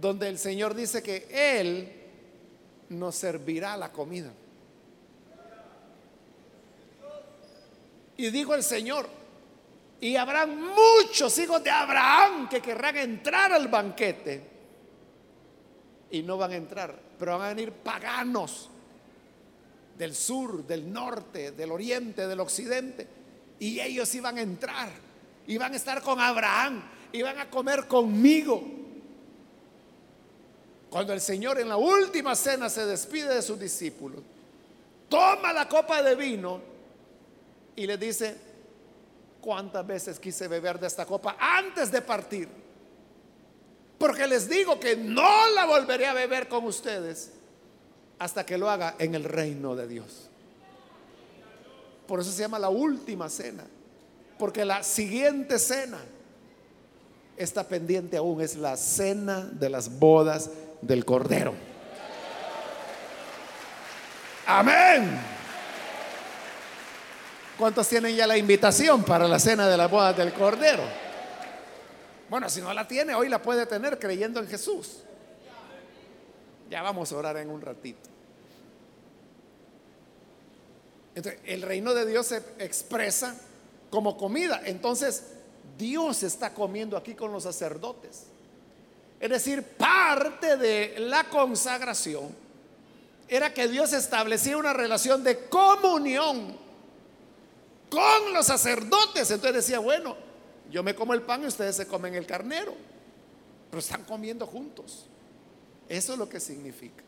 donde 0.00 0.28
el 0.28 0.38
Señor 0.38 0.74
dice 0.74 1.04
que 1.04 1.28
Él 1.60 1.92
nos 2.88 3.14
servirá 3.14 3.76
la 3.76 3.92
comida. 3.92 4.32
Y 8.16 8.30
dijo 8.30 8.54
el 8.54 8.62
Señor, 8.62 9.08
y 10.00 10.16
habrán 10.16 10.60
muchos 10.60 11.38
hijos 11.38 11.62
de 11.64 11.70
Abraham 11.70 12.48
que 12.48 12.60
querrán 12.60 12.96
entrar 12.96 13.52
al 13.52 13.68
banquete. 13.68 14.42
Y 16.10 16.22
no 16.22 16.36
van 16.36 16.52
a 16.52 16.56
entrar, 16.56 16.94
pero 17.18 17.38
van 17.38 17.42
a 17.46 17.54
venir 17.54 17.72
paganos 17.72 18.68
del 19.96 20.14
sur, 20.14 20.64
del 20.66 20.92
norte, 20.92 21.52
del 21.52 21.72
oriente, 21.72 22.26
del 22.26 22.40
occidente. 22.40 23.06
Y 23.58 23.80
ellos 23.80 24.14
iban 24.14 24.36
a 24.38 24.42
entrar, 24.42 24.90
iban 25.46 25.72
a 25.72 25.76
estar 25.76 26.02
con 26.02 26.20
Abraham, 26.20 26.82
iban 27.12 27.38
a 27.38 27.48
comer 27.48 27.88
conmigo. 27.88 28.62
Cuando 30.90 31.12
el 31.12 31.20
Señor 31.20 31.58
en 31.58 31.68
la 31.68 31.76
última 31.76 32.36
cena 32.36 32.68
se 32.68 32.84
despide 32.86 33.34
de 33.34 33.42
sus 33.42 33.58
discípulos, 33.58 34.20
toma 35.08 35.52
la 35.52 35.68
copa 35.68 36.02
de 36.02 36.14
vino 36.14 36.73
y 37.76 37.86
le 37.86 37.96
dice, 37.96 38.36
¿cuántas 39.40 39.86
veces 39.86 40.18
quise 40.18 40.48
beber 40.48 40.78
de 40.78 40.86
esta 40.86 41.06
copa 41.06 41.36
antes 41.38 41.90
de 41.90 42.02
partir? 42.02 42.48
Porque 43.98 44.26
les 44.26 44.48
digo 44.48 44.78
que 44.78 44.96
no 44.96 45.50
la 45.54 45.66
volveré 45.66 46.06
a 46.06 46.14
beber 46.14 46.48
con 46.48 46.64
ustedes 46.64 47.32
hasta 48.18 48.44
que 48.44 48.58
lo 48.58 48.70
haga 48.70 48.96
en 48.98 49.14
el 49.14 49.24
reino 49.24 49.74
de 49.74 49.88
Dios. 49.88 50.28
Por 52.06 52.20
eso 52.20 52.30
se 52.30 52.42
llama 52.42 52.58
la 52.58 52.68
última 52.68 53.28
cena. 53.28 53.64
Porque 54.38 54.64
la 54.64 54.82
siguiente 54.82 55.58
cena 55.58 55.98
está 57.36 57.66
pendiente 57.66 58.16
aún. 58.16 58.40
Es 58.40 58.56
la 58.56 58.76
cena 58.76 59.40
de 59.40 59.70
las 59.70 59.98
bodas 59.98 60.50
del 60.82 61.04
Cordero. 61.04 61.54
Amén. 64.46 65.33
¿Cuántos 67.58 67.88
tienen 67.88 68.16
ya 68.16 68.26
la 68.26 68.36
invitación 68.36 69.04
para 69.04 69.28
la 69.28 69.38
cena 69.38 69.68
de 69.68 69.76
las 69.76 69.90
bodas 69.90 70.16
del 70.16 70.32
Cordero? 70.32 70.82
Bueno, 72.28 72.48
si 72.48 72.60
no 72.60 72.72
la 72.74 72.88
tiene, 72.88 73.14
hoy 73.14 73.28
la 73.28 73.40
puede 73.40 73.64
tener 73.66 73.98
creyendo 73.98 74.40
en 74.40 74.48
Jesús. 74.48 75.04
Ya 76.68 76.82
vamos 76.82 77.12
a 77.12 77.16
orar 77.16 77.36
en 77.36 77.50
un 77.50 77.60
ratito. 77.60 78.10
Entonces, 81.14 81.40
el 81.44 81.62
reino 81.62 81.94
de 81.94 82.06
Dios 82.06 82.26
se 82.26 82.38
expresa 82.58 83.36
como 83.88 84.16
comida. 84.16 84.62
Entonces, 84.64 85.22
Dios 85.78 86.24
está 86.24 86.52
comiendo 86.52 86.96
aquí 86.96 87.14
con 87.14 87.30
los 87.30 87.44
sacerdotes. 87.44 88.24
Es 89.20 89.30
decir, 89.30 89.62
parte 89.62 90.56
de 90.56 90.96
la 90.98 91.24
consagración 91.30 92.34
era 93.28 93.54
que 93.54 93.68
Dios 93.68 93.92
establecía 93.92 94.56
una 94.56 94.72
relación 94.72 95.22
de 95.22 95.38
comunión 95.48 96.63
con 97.94 98.32
los 98.32 98.46
sacerdotes. 98.46 99.30
Entonces 99.30 99.66
decía, 99.66 99.78
bueno, 99.78 100.16
yo 100.70 100.82
me 100.82 100.94
como 100.94 101.14
el 101.14 101.22
pan 101.22 101.42
y 101.44 101.46
ustedes 101.46 101.76
se 101.76 101.86
comen 101.86 102.14
el 102.14 102.26
carnero, 102.26 102.74
pero 103.70 103.78
están 103.78 104.04
comiendo 104.04 104.46
juntos. 104.46 105.06
Eso 105.88 106.14
es 106.14 106.18
lo 106.18 106.28
que 106.28 106.40
significa. 106.40 107.04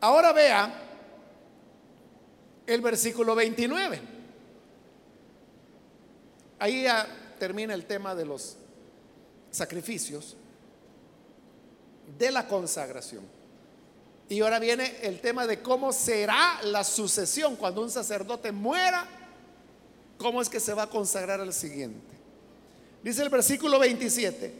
Ahora 0.00 0.32
vea 0.32 0.82
el 2.66 2.80
versículo 2.80 3.34
29. 3.34 4.00
Ahí 6.58 6.84
ya 6.84 7.06
termina 7.38 7.74
el 7.74 7.84
tema 7.84 8.14
de 8.14 8.24
los 8.24 8.56
sacrificios, 9.50 10.36
de 12.18 12.30
la 12.30 12.46
consagración. 12.46 13.35
Y 14.28 14.40
ahora 14.40 14.58
viene 14.58 14.96
el 15.02 15.20
tema 15.20 15.46
de 15.46 15.62
cómo 15.62 15.92
será 15.92 16.60
la 16.64 16.82
sucesión 16.82 17.54
cuando 17.56 17.82
un 17.82 17.90
sacerdote 17.90 18.50
muera, 18.50 19.06
cómo 20.18 20.42
es 20.42 20.48
que 20.48 20.58
se 20.58 20.74
va 20.74 20.84
a 20.84 20.90
consagrar 20.90 21.40
al 21.40 21.52
siguiente. 21.52 22.16
Dice 23.02 23.22
el 23.22 23.28
versículo 23.28 23.78
27, 23.78 24.52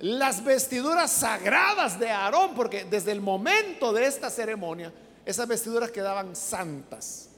las 0.00 0.42
vestiduras 0.42 1.12
sagradas 1.12 2.00
de 2.00 2.10
Aarón, 2.10 2.54
porque 2.54 2.84
desde 2.84 3.12
el 3.12 3.20
momento 3.20 3.92
de 3.92 4.06
esta 4.06 4.30
ceremonia, 4.30 4.92
esas 5.24 5.46
vestiduras 5.46 5.92
quedaban 5.92 6.34
santas. 6.34 7.28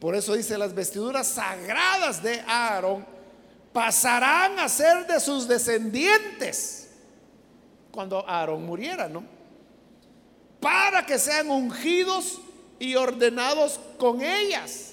Por 0.00 0.14
eso 0.14 0.32
dice, 0.34 0.56
las 0.56 0.74
vestiduras 0.74 1.26
sagradas 1.26 2.22
de 2.22 2.40
Aarón 2.46 3.04
pasarán 3.74 4.58
a 4.58 4.68
ser 4.68 5.06
de 5.06 5.20
sus 5.20 5.46
descendientes 5.46 6.88
cuando 7.90 8.26
Aarón 8.26 8.64
muriera, 8.64 9.08
¿no? 9.08 9.41
Para 10.62 11.04
que 11.04 11.18
sean 11.18 11.50
ungidos 11.50 12.40
y 12.78 12.94
ordenados 12.94 13.78
con 13.98 14.22
ellas. 14.22 14.92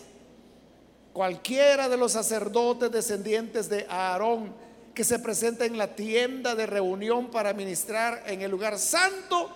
Cualquiera 1.14 1.88
de 1.88 1.96
los 1.96 2.12
sacerdotes 2.12 2.92
descendientes 2.92 3.70
de 3.70 3.86
Aarón 3.88 4.54
que 4.96 5.04
se 5.04 5.20
presenta 5.20 5.66
en 5.66 5.78
la 5.78 5.96
tienda 5.96 6.56
de 6.56 6.66
reunión 6.66 7.32
para 7.32 7.54
ministrar 7.54 8.24
en 8.26 8.42
el 8.42 8.52
lugar 8.52 8.78
santo, 8.78 9.50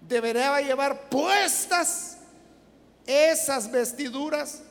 deberá 0.00 0.60
llevar 0.60 1.10
puestas 1.10 2.18
esas 3.04 3.70
vestiduras 3.70 4.62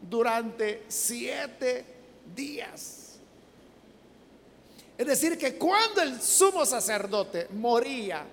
durante 0.00 0.84
siete 0.88 1.84
días. 2.34 3.18
Es 4.96 5.06
decir, 5.06 5.36
que 5.36 5.56
cuando 5.56 6.02
el 6.02 6.20
sumo 6.20 6.64
sacerdote 6.64 7.48
moría, 7.50 8.24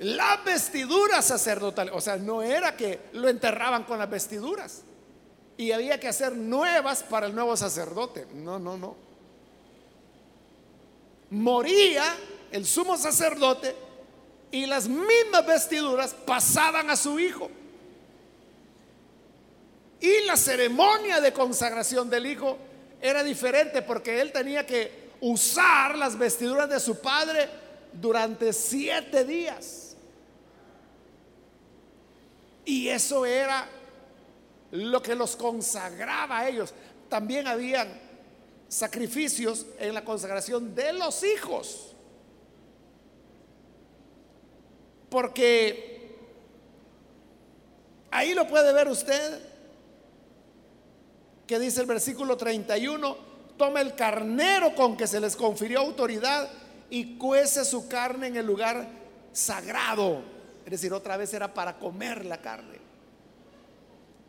la 0.00 0.38
vestidura 0.44 1.22
sacerdotal, 1.22 1.90
o 1.92 2.00
sea, 2.00 2.16
no 2.16 2.42
era 2.42 2.76
que 2.76 3.00
lo 3.12 3.28
enterraban 3.28 3.84
con 3.84 3.98
las 3.98 4.10
vestiduras 4.10 4.82
y 5.56 5.72
había 5.72 6.00
que 6.00 6.08
hacer 6.08 6.32
nuevas 6.32 7.02
para 7.02 7.26
el 7.26 7.34
nuevo 7.34 7.56
sacerdote. 7.56 8.26
No, 8.34 8.58
no, 8.58 8.76
no. 8.76 8.96
Moría 11.30 12.04
el 12.50 12.66
sumo 12.66 12.96
sacerdote 12.96 13.74
y 14.50 14.66
las 14.66 14.88
mismas 14.88 15.46
vestiduras 15.46 16.14
pasaban 16.14 16.90
a 16.90 16.96
su 16.96 17.18
hijo. 17.18 17.50
Y 20.00 20.26
la 20.26 20.36
ceremonia 20.36 21.20
de 21.20 21.32
consagración 21.32 22.10
del 22.10 22.26
hijo 22.26 22.58
era 23.00 23.22
diferente 23.22 23.82
porque 23.82 24.20
él 24.20 24.32
tenía 24.32 24.66
que 24.66 25.10
usar 25.20 25.96
las 25.96 26.18
vestiduras 26.18 26.68
de 26.68 26.80
su 26.80 27.00
padre 27.00 27.48
durante 27.92 28.52
siete 28.52 29.24
días. 29.24 29.83
Y 32.64 32.88
eso 32.88 33.26
era 33.26 33.68
lo 34.70 35.02
que 35.02 35.14
los 35.14 35.36
consagraba 35.36 36.40
a 36.40 36.48
ellos. 36.48 36.72
También 37.08 37.46
habían 37.46 37.88
sacrificios 38.68 39.66
en 39.78 39.94
la 39.94 40.04
consagración 40.04 40.74
de 40.74 40.92
los 40.94 41.22
hijos. 41.22 41.94
Porque 45.08 46.16
ahí 48.10 48.34
lo 48.34 48.48
puede 48.48 48.72
ver 48.72 48.88
usted 48.88 49.40
que 51.46 51.58
dice 51.58 51.80
el 51.80 51.86
versículo 51.86 52.36
31, 52.36 53.16
toma 53.56 53.80
el 53.80 53.94
carnero 53.94 54.74
con 54.74 54.96
que 54.96 55.06
se 55.06 55.20
les 55.20 55.36
confirió 55.36 55.80
autoridad 55.80 56.50
y 56.90 57.16
cuece 57.16 57.64
su 57.64 57.86
carne 57.86 58.28
en 58.28 58.36
el 58.36 58.46
lugar 58.46 58.88
sagrado. 59.32 60.33
Es 60.64 60.70
decir, 60.70 60.92
otra 60.92 61.16
vez 61.16 61.32
era 61.34 61.52
para 61.52 61.78
comer 61.78 62.24
la 62.24 62.40
carne. 62.40 62.78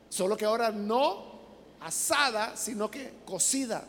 Solo 0.09 0.36
que 0.36 0.45
ahora 0.45 0.71
no 0.71 1.36
asada, 1.81 2.55
sino 2.57 2.89
que 2.89 3.13
cocida. 3.25 3.86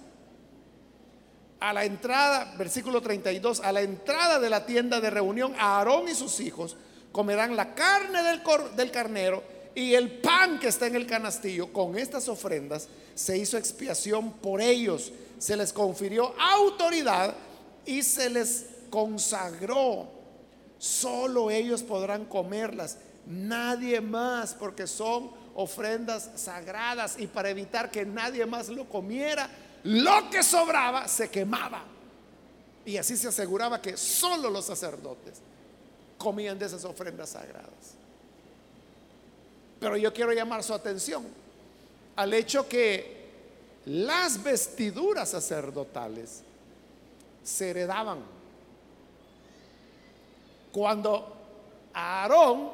A 1.59 1.73
la 1.73 1.85
entrada, 1.85 2.55
versículo 2.59 3.01
32, 3.01 3.61
a 3.61 3.73
la 3.73 3.81
entrada 3.81 4.39
de 4.39 4.51
la 4.51 4.67
tienda 4.67 5.01
de 5.01 5.11
reunión, 5.11 5.55
Aarón 5.59 6.09
y 6.09 6.15
sus 6.15 6.41
hijos 6.41 6.77
comerán 7.13 7.57
la 7.57 7.75
carne 7.75 8.23
del, 8.23 8.43
del 8.77 8.91
carnero 8.91 9.43
y 9.75 9.95
el 9.95 10.19
pan 10.19 10.59
que 10.59 10.69
está 10.69 10.87
en 10.87 10.97
el 10.97 11.07
canastillo. 11.07 11.73
Con 11.73 11.99
estas 11.99 12.29
ofrendas 12.29 12.89
se 13.15 13.39
hizo 13.39 13.57
expiación 13.57 14.33
por 14.35 14.61
ellos, 14.61 15.13
se 15.39 15.57
les 15.57 15.73
confirió 15.73 16.35
autoridad 16.39 17.35
y 17.87 18.03
se 18.03 18.29
les 18.29 18.67
consagró. 18.91 20.16
Solo 20.79 21.51
ellos 21.51 21.83
podrán 21.83 22.27
comerlas 22.27 22.99
Nadie 23.27 24.01
más, 24.01 24.55
porque 24.55 24.87
son 24.87 25.31
ofrendas 25.57 26.31
sagradas 26.37 27.17
y 27.19 27.27
para 27.27 27.51
evitar 27.51 27.91
que 27.91 28.07
nadie 28.07 28.47
más 28.47 28.69
lo 28.69 28.89
comiera, 28.89 29.51
lo 29.83 30.31
que 30.31 30.45
sobraba 30.45 31.09
se 31.09 31.29
quemaba. 31.29 31.83
Y 32.85 32.97
así 32.97 33.17
se 33.17 33.29
aseguraba 33.29 33.83
que 33.83 33.97
solo 33.97 34.49
los 34.49 34.65
sacerdotes 34.65 35.41
comían 36.17 36.57
de 36.57 36.67
esas 36.67 36.85
ofrendas 36.85 37.31
sagradas. 37.31 37.97
Pero 39.81 39.97
yo 39.97 40.13
quiero 40.13 40.33
llamar 40.33 40.63
su 40.63 40.73
atención 40.73 41.27
al 42.15 42.33
hecho 42.33 42.69
que 42.69 43.27
las 43.87 44.41
vestiduras 44.41 45.31
sacerdotales 45.31 46.43
se 47.43 47.71
heredaban. 47.71 48.36
Cuando 50.77 51.35
a 51.95 52.25
Aarón 52.25 52.71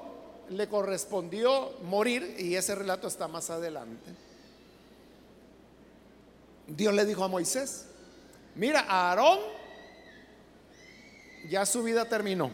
le 0.49 0.69
correspondió 0.69 1.71
morir, 1.85 2.35
y 2.37 2.57
ese 2.57 2.75
relato 2.75 3.07
está 3.07 3.29
más 3.29 3.49
adelante, 3.49 4.11
Dios 6.67 6.93
le 6.95 7.05
dijo 7.05 7.23
a 7.23 7.29
Moisés, 7.29 7.87
mira, 8.57 8.81
a 8.89 9.11
Aarón 9.11 9.39
ya 11.49 11.65
su 11.65 11.85
vida 11.85 12.05
terminó. 12.07 12.51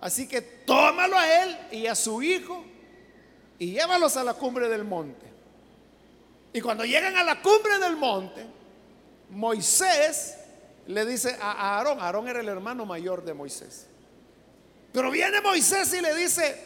Así 0.00 0.28
que 0.28 0.42
tómalo 0.42 1.18
a 1.18 1.42
él 1.42 1.58
y 1.72 1.88
a 1.88 1.96
su 1.96 2.22
hijo 2.22 2.64
y 3.58 3.72
llévalos 3.72 4.16
a 4.16 4.22
la 4.22 4.34
cumbre 4.34 4.68
del 4.68 4.84
monte. 4.84 5.26
Y 6.52 6.60
cuando 6.60 6.84
llegan 6.84 7.16
a 7.16 7.24
la 7.24 7.42
cumbre 7.42 7.80
del 7.80 7.96
monte, 7.96 8.46
Moisés 9.30 10.36
le 10.86 11.04
dice 11.04 11.36
a 11.40 11.78
Aarón, 11.78 11.98
Aarón 12.00 12.28
era 12.28 12.38
el 12.38 12.48
hermano 12.48 12.86
mayor 12.86 13.24
de 13.24 13.34
Moisés. 13.34 13.88
Pero 14.98 15.12
viene 15.12 15.40
Moisés 15.40 15.94
y 15.94 16.00
le 16.00 16.12
dice, 16.12 16.60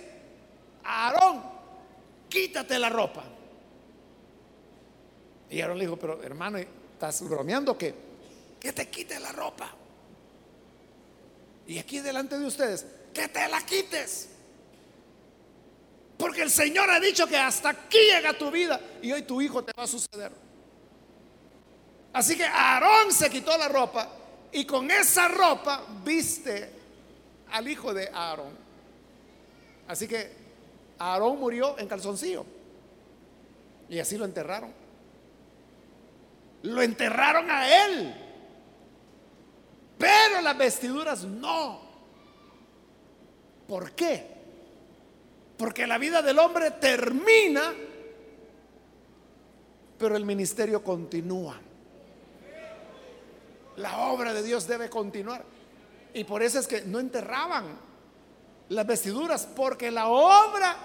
Aarón, 0.84 1.42
quítate 2.30 2.78
la 2.78 2.88
ropa. 2.88 3.22
Y 5.50 5.60
Aarón 5.60 5.76
le 5.76 5.84
dijo, 5.84 5.98
pero 5.98 6.22
hermano, 6.22 6.56
¿estás 6.56 7.28
bromeando 7.28 7.76
que, 7.76 7.94
que 8.58 8.72
te 8.72 8.88
quite 8.88 9.20
la 9.20 9.32
ropa? 9.32 9.70
Y 11.66 11.78
aquí 11.78 12.00
delante 12.00 12.38
de 12.38 12.46
ustedes, 12.46 12.86
que 13.12 13.28
te 13.28 13.46
la 13.48 13.60
quites. 13.66 14.30
Porque 16.16 16.40
el 16.40 16.50
Señor 16.50 16.88
ha 16.88 17.00
dicho 17.00 17.26
que 17.26 17.36
hasta 17.36 17.68
aquí 17.68 17.98
llega 17.98 18.32
tu 18.38 18.50
vida 18.50 18.80
y 19.02 19.12
hoy 19.12 19.24
tu 19.24 19.42
hijo 19.42 19.62
te 19.62 19.72
va 19.76 19.82
a 19.84 19.86
suceder. 19.86 20.32
Así 22.14 22.34
que 22.34 22.44
Aarón 22.46 23.12
se 23.12 23.28
quitó 23.28 23.58
la 23.58 23.68
ropa 23.68 24.08
y 24.52 24.64
con 24.64 24.90
esa 24.90 25.28
ropa 25.28 25.84
viste 26.02 26.80
al 27.52 27.68
hijo 27.68 27.94
de 27.94 28.08
Aarón. 28.12 28.52
Así 29.86 30.08
que 30.08 30.30
Aarón 30.98 31.38
murió 31.38 31.78
en 31.78 31.86
calzoncillo 31.86 32.44
y 33.88 33.98
así 33.98 34.16
lo 34.16 34.24
enterraron. 34.24 34.72
Lo 36.62 36.80
enterraron 36.80 37.50
a 37.50 37.86
él, 37.86 38.14
pero 39.98 40.40
las 40.40 40.56
vestiduras 40.56 41.24
no. 41.24 41.80
¿Por 43.66 43.92
qué? 43.92 44.26
Porque 45.58 45.86
la 45.86 45.98
vida 45.98 46.22
del 46.22 46.38
hombre 46.38 46.70
termina, 46.72 47.74
pero 49.98 50.16
el 50.16 50.24
ministerio 50.24 50.82
continúa. 50.82 51.60
La 53.76 53.98
obra 53.98 54.32
de 54.32 54.42
Dios 54.42 54.66
debe 54.66 54.88
continuar. 54.88 55.44
Y 56.14 56.24
por 56.24 56.42
eso 56.42 56.58
es 56.58 56.66
que 56.66 56.82
no 56.82 57.00
enterraban 57.00 57.78
las 58.68 58.86
vestiduras, 58.86 59.46
porque 59.46 59.90
la 59.90 60.08
obra 60.08 60.76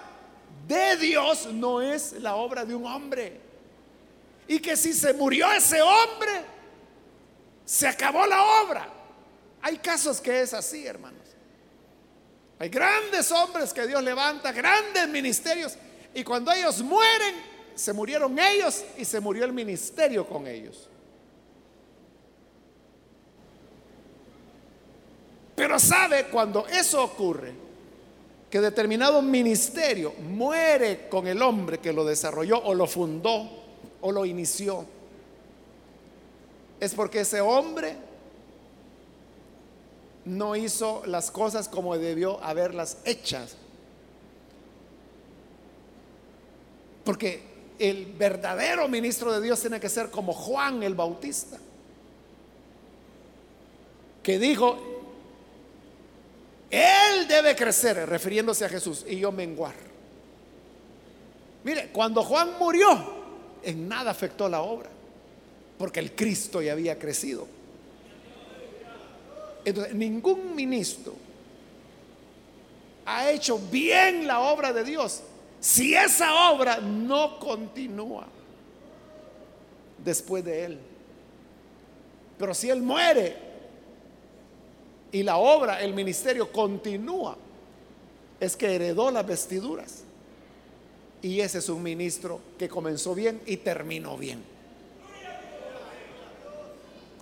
de 0.66 0.96
Dios 0.96 1.46
no 1.52 1.80
es 1.80 2.12
la 2.14 2.36
obra 2.36 2.64
de 2.64 2.74
un 2.74 2.86
hombre. 2.86 3.40
Y 4.46 4.58
que 4.60 4.76
si 4.76 4.92
se 4.92 5.12
murió 5.12 5.50
ese 5.52 5.82
hombre, 5.82 6.30
se 7.64 7.86
acabó 7.86 8.26
la 8.26 8.42
obra. 8.62 8.88
Hay 9.60 9.78
casos 9.78 10.20
que 10.20 10.40
es 10.40 10.54
así, 10.54 10.86
hermanos. 10.86 11.18
Hay 12.58 12.68
grandes 12.68 13.30
hombres 13.30 13.72
que 13.72 13.86
Dios 13.86 14.02
levanta, 14.02 14.52
grandes 14.52 15.08
ministerios, 15.08 15.76
y 16.14 16.24
cuando 16.24 16.50
ellos 16.50 16.82
mueren, 16.82 17.36
se 17.74 17.92
murieron 17.92 18.36
ellos 18.38 18.84
y 18.96 19.04
se 19.04 19.20
murió 19.20 19.44
el 19.44 19.52
ministerio 19.52 20.26
con 20.26 20.46
ellos. 20.46 20.88
Pero 25.58 25.76
sabe 25.80 26.26
cuando 26.26 26.68
eso 26.68 27.02
ocurre, 27.02 27.52
que 28.48 28.60
determinado 28.60 29.20
ministerio 29.20 30.14
muere 30.20 31.08
con 31.08 31.26
el 31.26 31.42
hombre 31.42 31.78
que 31.78 31.92
lo 31.92 32.04
desarrolló 32.04 32.62
o 32.62 32.74
lo 32.74 32.86
fundó 32.86 33.50
o 34.00 34.12
lo 34.12 34.24
inició, 34.24 34.86
es 36.78 36.94
porque 36.94 37.22
ese 37.22 37.40
hombre 37.40 37.96
no 40.26 40.54
hizo 40.54 41.02
las 41.06 41.32
cosas 41.32 41.68
como 41.68 41.98
debió 41.98 42.40
haberlas 42.44 42.98
hechas. 43.04 43.56
Porque 47.02 47.42
el 47.80 48.06
verdadero 48.06 48.86
ministro 48.86 49.32
de 49.32 49.40
Dios 49.40 49.60
tiene 49.60 49.80
que 49.80 49.88
ser 49.88 50.12
como 50.12 50.32
Juan 50.32 50.84
el 50.84 50.94
Bautista, 50.94 51.58
que 54.22 54.38
dijo, 54.38 54.97
Él 56.70 57.26
debe 57.26 57.56
crecer, 57.56 58.08
refiriéndose 58.08 58.64
a 58.64 58.68
Jesús, 58.68 59.04
y 59.08 59.18
yo 59.18 59.32
menguar. 59.32 59.74
Mire, 61.64 61.88
cuando 61.92 62.22
Juan 62.22 62.50
murió, 62.58 62.88
en 63.62 63.88
nada 63.88 64.10
afectó 64.10 64.48
la 64.48 64.60
obra, 64.60 64.90
porque 65.78 66.00
el 66.00 66.14
Cristo 66.14 66.60
ya 66.60 66.72
había 66.72 66.98
crecido. 66.98 67.46
Entonces, 69.64 69.94
ningún 69.94 70.54
ministro 70.54 71.14
ha 73.04 73.30
hecho 73.30 73.58
bien 73.58 74.26
la 74.26 74.40
obra 74.40 74.72
de 74.72 74.84
Dios 74.84 75.22
si 75.60 75.94
esa 75.94 76.50
obra 76.50 76.78
no 76.78 77.38
continúa 77.38 78.26
después 80.04 80.44
de 80.44 80.64
él. 80.64 80.78
Pero 82.38 82.54
si 82.54 82.70
él 82.70 82.82
muere 82.82 83.47
y 85.10 85.22
la 85.22 85.36
obra, 85.38 85.82
el 85.82 85.94
ministerio 85.94 86.52
continúa, 86.52 87.36
es 88.40 88.56
que 88.56 88.74
heredó 88.74 89.10
las 89.10 89.26
vestiduras. 89.26 90.02
Y 91.22 91.40
ese 91.40 91.58
es 91.58 91.68
un 91.68 91.82
ministro 91.82 92.40
que 92.58 92.68
comenzó 92.68 93.14
bien 93.14 93.40
y 93.46 93.56
terminó 93.56 94.16
bien. 94.16 94.42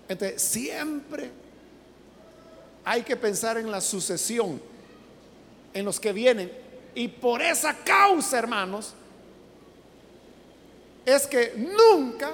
Entonces, 0.08 0.42
siempre 0.42 1.30
hay 2.84 3.02
que 3.02 3.16
pensar 3.16 3.56
en 3.58 3.70
la 3.70 3.80
sucesión, 3.80 4.60
en 5.72 5.84
los 5.84 5.98
que 5.98 6.12
vienen. 6.12 6.52
Y 6.94 7.08
por 7.08 7.42
esa 7.42 7.74
causa, 7.74 8.38
hermanos, 8.38 8.94
es 11.04 11.26
que 11.26 11.54
nunca 11.56 12.32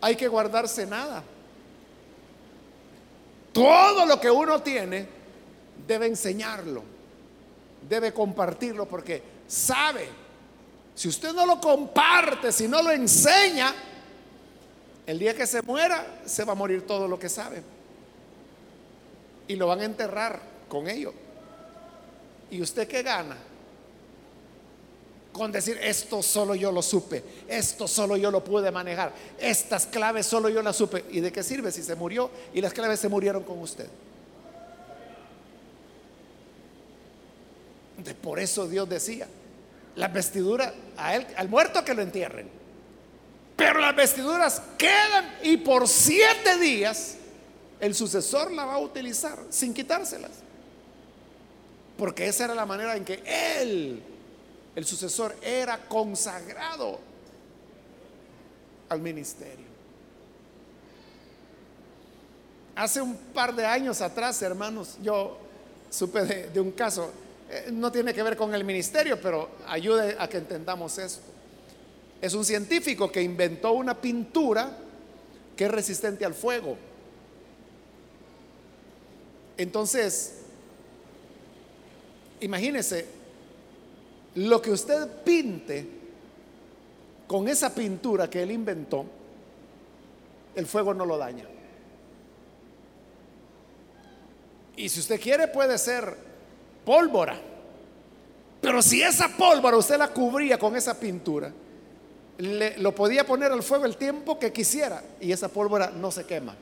hay 0.00 0.16
que 0.16 0.28
guardarse 0.28 0.86
nada. 0.86 1.22
Todo 3.54 4.04
lo 4.04 4.20
que 4.20 4.28
uno 4.30 4.60
tiene 4.62 5.06
debe 5.86 6.06
enseñarlo, 6.06 6.82
debe 7.88 8.12
compartirlo, 8.12 8.86
porque 8.86 9.22
sabe, 9.46 10.08
si 10.94 11.06
usted 11.06 11.32
no 11.32 11.46
lo 11.46 11.60
comparte, 11.60 12.50
si 12.50 12.66
no 12.66 12.82
lo 12.82 12.90
enseña, 12.90 13.72
el 15.06 15.18
día 15.20 15.36
que 15.36 15.46
se 15.46 15.62
muera, 15.62 16.20
se 16.26 16.44
va 16.44 16.52
a 16.52 16.56
morir 16.56 16.84
todo 16.84 17.06
lo 17.06 17.16
que 17.16 17.28
sabe 17.28 17.62
y 19.46 19.54
lo 19.54 19.68
van 19.68 19.80
a 19.80 19.84
enterrar 19.84 20.40
con 20.68 20.88
ello. 20.88 21.14
¿Y 22.50 22.60
usted 22.60 22.88
qué 22.88 23.04
gana? 23.04 23.36
Con 25.34 25.50
decir, 25.50 25.76
esto 25.82 26.22
solo 26.22 26.54
yo 26.54 26.70
lo 26.70 26.80
supe, 26.80 27.24
esto 27.48 27.88
solo 27.88 28.16
yo 28.16 28.30
lo 28.30 28.44
pude 28.44 28.70
manejar, 28.70 29.12
estas 29.36 29.84
claves 29.84 30.26
solo 30.26 30.48
yo 30.48 30.62
las 30.62 30.76
supe. 30.76 31.04
¿Y 31.10 31.18
de 31.18 31.32
qué 31.32 31.42
sirve 31.42 31.72
si 31.72 31.82
se 31.82 31.96
murió 31.96 32.30
y 32.54 32.60
las 32.60 32.72
claves 32.72 33.00
se 33.00 33.08
murieron 33.08 33.42
con 33.42 33.58
usted? 33.58 33.88
Por 38.22 38.38
eso 38.38 38.68
Dios 38.68 38.88
decía, 38.88 39.26
las 39.96 40.12
vestiduras, 40.12 40.72
a 40.96 41.16
él, 41.16 41.26
al 41.36 41.48
muerto 41.48 41.84
que 41.84 41.94
lo 41.94 42.02
entierren. 42.02 42.48
Pero 43.56 43.80
las 43.80 43.96
vestiduras 43.96 44.62
quedan 44.78 45.38
y 45.42 45.56
por 45.56 45.88
siete 45.88 46.58
días 46.58 47.16
el 47.80 47.96
sucesor 47.96 48.52
la 48.52 48.66
va 48.66 48.74
a 48.74 48.78
utilizar 48.78 49.36
sin 49.50 49.74
quitárselas. 49.74 50.30
Porque 51.98 52.28
esa 52.28 52.44
era 52.44 52.54
la 52.54 52.66
manera 52.66 52.96
en 52.96 53.04
que 53.04 53.20
él, 53.60 54.00
el 54.74 54.84
sucesor, 54.84 55.36
era 55.42 55.78
consagrado 55.88 56.98
al 58.88 59.00
ministerio. 59.00 59.66
Hace 62.74 63.00
un 63.00 63.16
par 63.16 63.54
de 63.54 63.64
años 63.64 64.00
atrás, 64.00 64.42
hermanos, 64.42 64.98
yo 65.00 65.38
supe 65.90 66.24
de, 66.24 66.60
un 66.60 66.72
caso. 66.72 67.10
Eh, 67.48 67.68
no 67.70 67.92
tiene 67.92 68.12
que 68.12 68.22
ver 68.22 68.36
con 68.36 68.52
el 68.52 68.64
ministerio, 68.64 69.20
pero 69.20 69.50
ayude 69.68 70.16
a 70.18 70.28
que 70.28 70.38
entendamos 70.38 70.98
esto. 70.98 71.22
Es 72.20 72.34
un 72.34 72.44
científico 72.44 73.12
que 73.12 73.22
inventó 73.22 73.72
una 73.72 74.00
pintura 74.00 74.76
que 75.56 75.64
es 75.64 75.70
resistente 75.70 76.24
al 76.24 76.34
fuego. 76.34 76.76
Entonces, 79.56 80.38
imagínese, 82.40 83.06
lo 84.36 84.60
que 84.60 84.70
usted 84.70 85.08
pinte 85.24 85.86
con 87.26 87.48
esa 87.48 87.74
pintura 87.74 88.28
que 88.28 88.42
él 88.42 88.50
inventó, 88.50 89.04
el 90.54 90.66
fuego 90.66 90.92
no 90.94 91.04
lo 91.06 91.16
daña. 91.16 91.46
Y 94.76 94.88
si 94.88 95.00
usted 95.00 95.20
quiere 95.20 95.48
puede 95.48 95.78
ser 95.78 96.16
pólvora. 96.84 97.40
Pero 98.60 98.82
si 98.82 99.02
esa 99.02 99.28
pólvora 99.28 99.76
usted 99.76 99.98
la 99.98 100.08
cubría 100.08 100.58
con 100.58 100.74
esa 100.74 100.98
pintura, 100.98 101.52
lo 102.38 102.94
podía 102.94 103.24
poner 103.24 103.52
al 103.52 103.62
fuego 103.62 103.84
el 103.84 103.96
tiempo 103.96 104.38
que 104.38 104.52
quisiera 104.52 105.02
y 105.20 105.30
esa 105.30 105.48
pólvora 105.48 105.90
no 105.90 106.10
se 106.10 106.24
quema. 106.24 106.56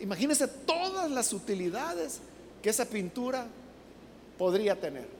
Imagínese 0.00 0.48
todas 0.48 1.10
las 1.10 1.32
utilidades 1.32 2.20
que 2.62 2.70
esa 2.70 2.84
pintura 2.84 3.46
podría 4.38 4.78
tener. 4.78 5.19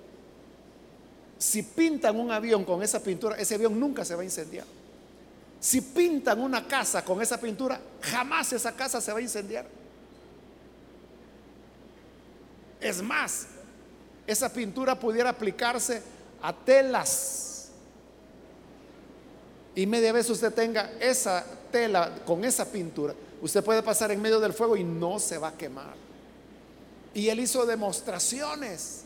Si 1.41 1.63
pintan 1.63 2.21
un 2.21 2.31
avión 2.31 2.67
con 2.67 2.83
esa 2.83 3.03
pintura, 3.03 3.35
ese 3.37 3.55
avión 3.55 3.81
nunca 3.81 4.05
se 4.05 4.15
va 4.15 4.21
a 4.21 4.25
incendiar. 4.25 4.67
Si 5.59 5.81
pintan 5.81 6.39
una 6.39 6.69
casa 6.69 7.03
con 7.03 7.23
esa 7.23 7.41
pintura, 7.41 7.81
jamás 8.03 8.53
esa 8.53 8.77
casa 8.77 9.01
se 9.01 9.11
va 9.11 9.21
a 9.21 9.23
incendiar. 9.23 9.67
Es 12.79 13.01
más, 13.01 13.47
esa 14.27 14.53
pintura 14.53 14.95
pudiera 15.01 15.31
aplicarse 15.31 16.03
a 16.43 16.53
telas. 16.53 17.71
Y 19.75 19.87
media 19.87 20.13
vez 20.13 20.29
usted 20.29 20.53
tenga 20.53 20.93
esa 21.01 21.43
tela 21.73 22.17
con 22.27 22.45
esa 22.45 22.71
pintura, 22.71 23.15
usted 23.41 23.65
puede 23.65 23.83
pasar 23.83 24.11
en 24.11 24.21
medio 24.21 24.41
del 24.41 24.53
fuego 24.53 24.77
y 24.77 24.85
no 24.85 25.19
se 25.19 25.39
va 25.39 25.49
a 25.49 25.57
quemar. 25.57 25.95
Y 27.15 27.29
él 27.29 27.41
hizo 27.41 27.65
demostraciones, 27.65 29.00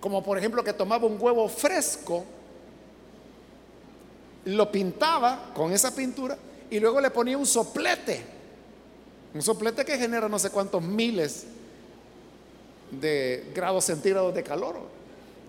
como 0.00 0.22
por 0.22 0.38
ejemplo 0.38 0.62
que 0.62 0.72
tomaba 0.72 1.06
un 1.06 1.16
huevo 1.20 1.48
fresco, 1.48 2.24
lo 4.44 4.70
pintaba 4.70 5.50
con 5.54 5.72
esa 5.72 5.94
pintura 5.94 6.38
y 6.70 6.80
luego 6.80 7.00
le 7.00 7.10
ponía 7.10 7.36
un 7.36 7.46
soplete, 7.46 8.22
un 9.34 9.42
soplete 9.42 9.84
que 9.84 9.98
genera 9.98 10.28
no 10.28 10.38
sé 10.38 10.50
cuántos 10.50 10.82
miles 10.82 11.46
de 12.90 13.50
grados 13.54 13.84
centígrados 13.84 14.34
de 14.34 14.42
calor. 14.42 14.80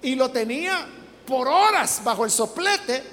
Y 0.02 0.16
lo 0.16 0.32
tenía 0.32 0.88
por 1.26 1.48
horas 1.48 2.02
bajo 2.04 2.26
el 2.26 2.32
soplete. 2.32 3.04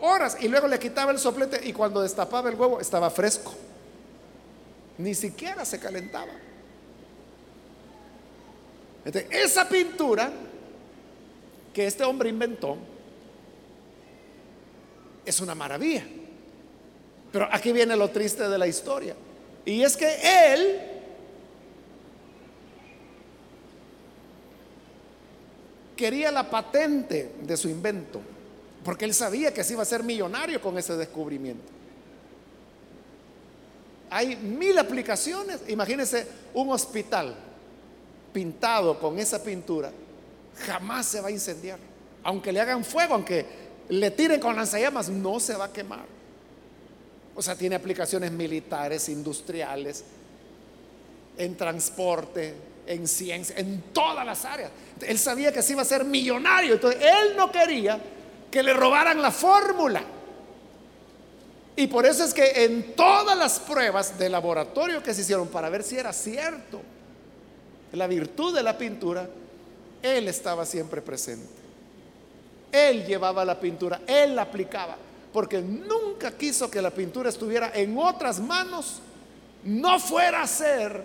Horas. 0.00 0.36
Y 0.40 0.48
luego 0.48 0.66
le 0.66 0.78
quitaba 0.78 1.12
el 1.12 1.18
soplete 1.18 1.60
y 1.66 1.72
cuando 1.72 2.00
destapaba 2.00 2.48
el 2.48 2.56
huevo 2.56 2.80
estaba 2.80 3.10
fresco. 3.10 3.52
Ni 4.98 5.14
siquiera 5.14 5.64
se 5.64 5.78
calentaba. 5.78 6.32
Esa 9.04 9.68
pintura 9.68 10.30
que 11.72 11.86
este 11.86 12.04
hombre 12.04 12.28
inventó 12.28 12.76
es 15.24 15.40
una 15.40 15.54
maravilla. 15.54 16.04
Pero 17.32 17.48
aquí 17.50 17.72
viene 17.72 17.96
lo 17.96 18.10
triste 18.10 18.48
de 18.48 18.58
la 18.58 18.66
historia. 18.66 19.14
Y 19.64 19.82
es 19.82 19.96
que 19.96 20.52
él 20.52 20.80
quería 25.96 26.30
la 26.30 26.48
patente 26.48 27.34
de 27.42 27.56
su 27.56 27.68
invento, 27.68 28.20
porque 28.84 29.04
él 29.04 29.14
sabía 29.14 29.52
que 29.52 29.62
se 29.62 29.74
iba 29.74 29.82
a 29.82 29.86
ser 29.86 30.02
millonario 30.02 30.60
con 30.60 30.76
ese 30.78 30.96
descubrimiento. 30.96 31.70
Hay 34.08 34.34
mil 34.34 34.76
aplicaciones. 34.78 35.60
Imagínense 35.68 36.26
un 36.54 36.70
hospital 36.70 37.36
pintado 38.32 38.98
con 38.98 39.18
esa 39.18 39.42
pintura, 39.42 39.90
jamás 40.66 41.06
se 41.06 41.20
va 41.20 41.28
a 41.28 41.30
incendiar. 41.30 41.78
Aunque 42.22 42.52
le 42.52 42.60
hagan 42.60 42.84
fuego, 42.84 43.14
aunque 43.14 43.46
le 43.88 44.10
tiren 44.10 44.40
con 44.40 44.54
lanzallamas, 44.54 45.08
no 45.08 45.40
se 45.40 45.54
va 45.54 45.66
a 45.66 45.72
quemar. 45.72 46.04
O 47.34 47.42
sea, 47.42 47.54
tiene 47.56 47.76
aplicaciones 47.76 48.30
militares, 48.30 49.08
industriales, 49.08 50.04
en 51.38 51.56
transporte, 51.56 52.54
en 52.86 53.08
ciencia, 53.08 53.56
en 53.58 53.82
todas 53.92 54.26
las 54.26 54.44
áreas. 54.44 54.70
Él 55.00 55.18
sabía 55.18 55.52
que 55.52 55.62
se 55.62 55.72
iba 55.72 55.82
a 55.82 55.86
ser 55.86 56.04
millonario, 56.04 56.74
entonces 56.74 57.00
él 57.02 57.36
no 57.36 57.50
quería 57.50 58.00
que 58.50 58.62
le 58.62 58.74
robaran 58.74 59.22
la 59.22 59.30
fórmula. 59.30 60.02
Y 61.76 61.86
por 61.86 62.04
eso 62.04 62.24
es 62.24 62.34
que 62.34 62.64
en 62.64 62.94
todas 62.94 63.38
las 63.38 63.58
pruebas 63.60 64.18
de 64.18 64.28
laboratorio 64.28 65.02
que 65.02 65.14
se 65.14 65.22
hicieron 65.22 65.48
para 65.48 65.70
ver 65.70 65.82
si 65.82 65.96
era 65.96 66.12
cierto 66.12 66.82
la 67.92 68.06
virtud 68.06 68.54
de 68.54 68.62
la 68.62 68.76
pintura, 68.78 69.28
él 70.02 70.28
estaba 70.28 70.64
siempre 70.64 71.02
presente. 71.02 71.60
Él 72.72 73.04
llevaba 73.04 73.44
la 73.44 73.58
pintura, 73.58 74.00
él 74.06 74.36
la 74.36 74.42
aplicaba, 74.42 74.96
porque 75.32 75.60
nunca 75.60 76.36
quiso 76.36 76.70
que 76.70 76.80
la 76.80 76.90
pintura 76.90 77.28
estuviera 77.28 77.72
en 77.74 77.98
otras 77.98 78.38
manos, 78.40 79.00
no 79.64 79.98
fuera 79.98 80.42
a 80.42 80.46
ser 80.46 81.02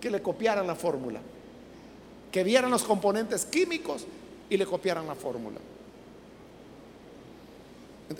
que 0.00 0.10
le 0.10 0.22
copiaran 0.22 0.66
la 0.66 0.74
fórmula, 0.74 1.20
que 2.30 2.44
vieran 2.44 2.70
los 2.70 2.84
componentes 2.84 3.44
químicos 3.44 4.06
y 4.48 4.56
le 4.56 4.66
copiaran 4.66 5.06
la 5.06 5.14
fórmula. 5.14 5.58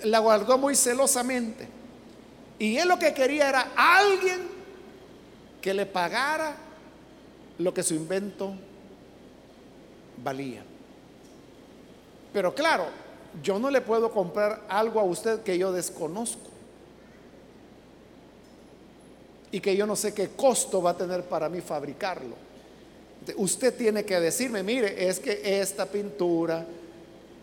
La 0.05 0.19
guardó 0.19 0.59
muy 0.59 0.75
celosamente. 0.75 1.69
Y 2.59 2.77
él 2.79 2.89
lo 2.89 2.99
que 2.99 3.13
quería 3.13 3.49
era 3.49 3.73
alguien 3.77 4.41
que 5.61 5.75
le 5.75 5.87
pagara 5.87 6.57
lo 7.59 7.73
que 7.73 7.83
su 7.83 7.95
invento 7.95 8.55
valía. 10.23 10.63
Pero 12.33 12.55
claro, 12.55 12.87
yo 13.43 13.59
no 13.59 13.71
le 13.71 13.81
puedo 13.81 14.11
comprar 14.11 14.63
algo 14.69 15.01
a 15.01 15.05
usted 15.05 15.43
que 15.43 15.57
yo 15.59 15.73
desconozco 15.73 16.51
y 19.53 19.61
que 19.61 19.77
yo 19.77 19.87
no 19.87 19.95
sé 19.95 20.13
qué 20.13 20.31
costo 20.31 20.83
va 20.83 20.91
a 20.91 20.97
tener 20.97 21.23
para 21.25 21.49
mí 21.49 21.61
fabricarlo. 21.61 22.35
Usted 23.37 23.75
tiene 23.77 24.05
que 24.05 24.19
decirme, 24.21 24.63
mire, 24.63 25.09
es 25.09 25.21
que 25.21 25.61
esta 25.61 25.87
pintura 25.87 26.67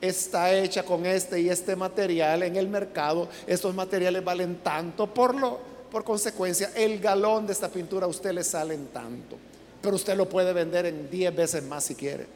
está 0.02 0.54
hecha 0.54 0.84
con 0.84 1.06
este 1.06 1.40
y 1.40 1.50
este 1.50 1.76
material 1.76 2.44
en 2.44 2.56
el 2.56 2.68
mercado, 2.68 3.30
estos 3.48 3.74
materiales 3.74 4.24
valen 4.24 4.58
tanto, 4.58 5.08
por 5.08 5.34
lo 5.36 5.72
por 5.92 6.04
consecuencia 6.06 6.72
el 6.74 7.00
galón 7.00 7.46
de 7.46 7.54
esta 7.54 7.68
pintura 7.68 8.06
a 8.06 8.10
usted 8.10 8.32
le 8.32 8.44
sale 8.44 8.74
en 8.74 8.88
tanto, 8.88 9.36
pero 9.82 9.96
usted 9.96 10.16
lo 10.16 10.30
puede 10.30 10.54
vender 10.54 10.86
en 10.86 11.10
10 11.10 11.36
veces 11.36 11.64
más 11.64 11.84
si 11.86 11.96
quiere. 11.96 12.28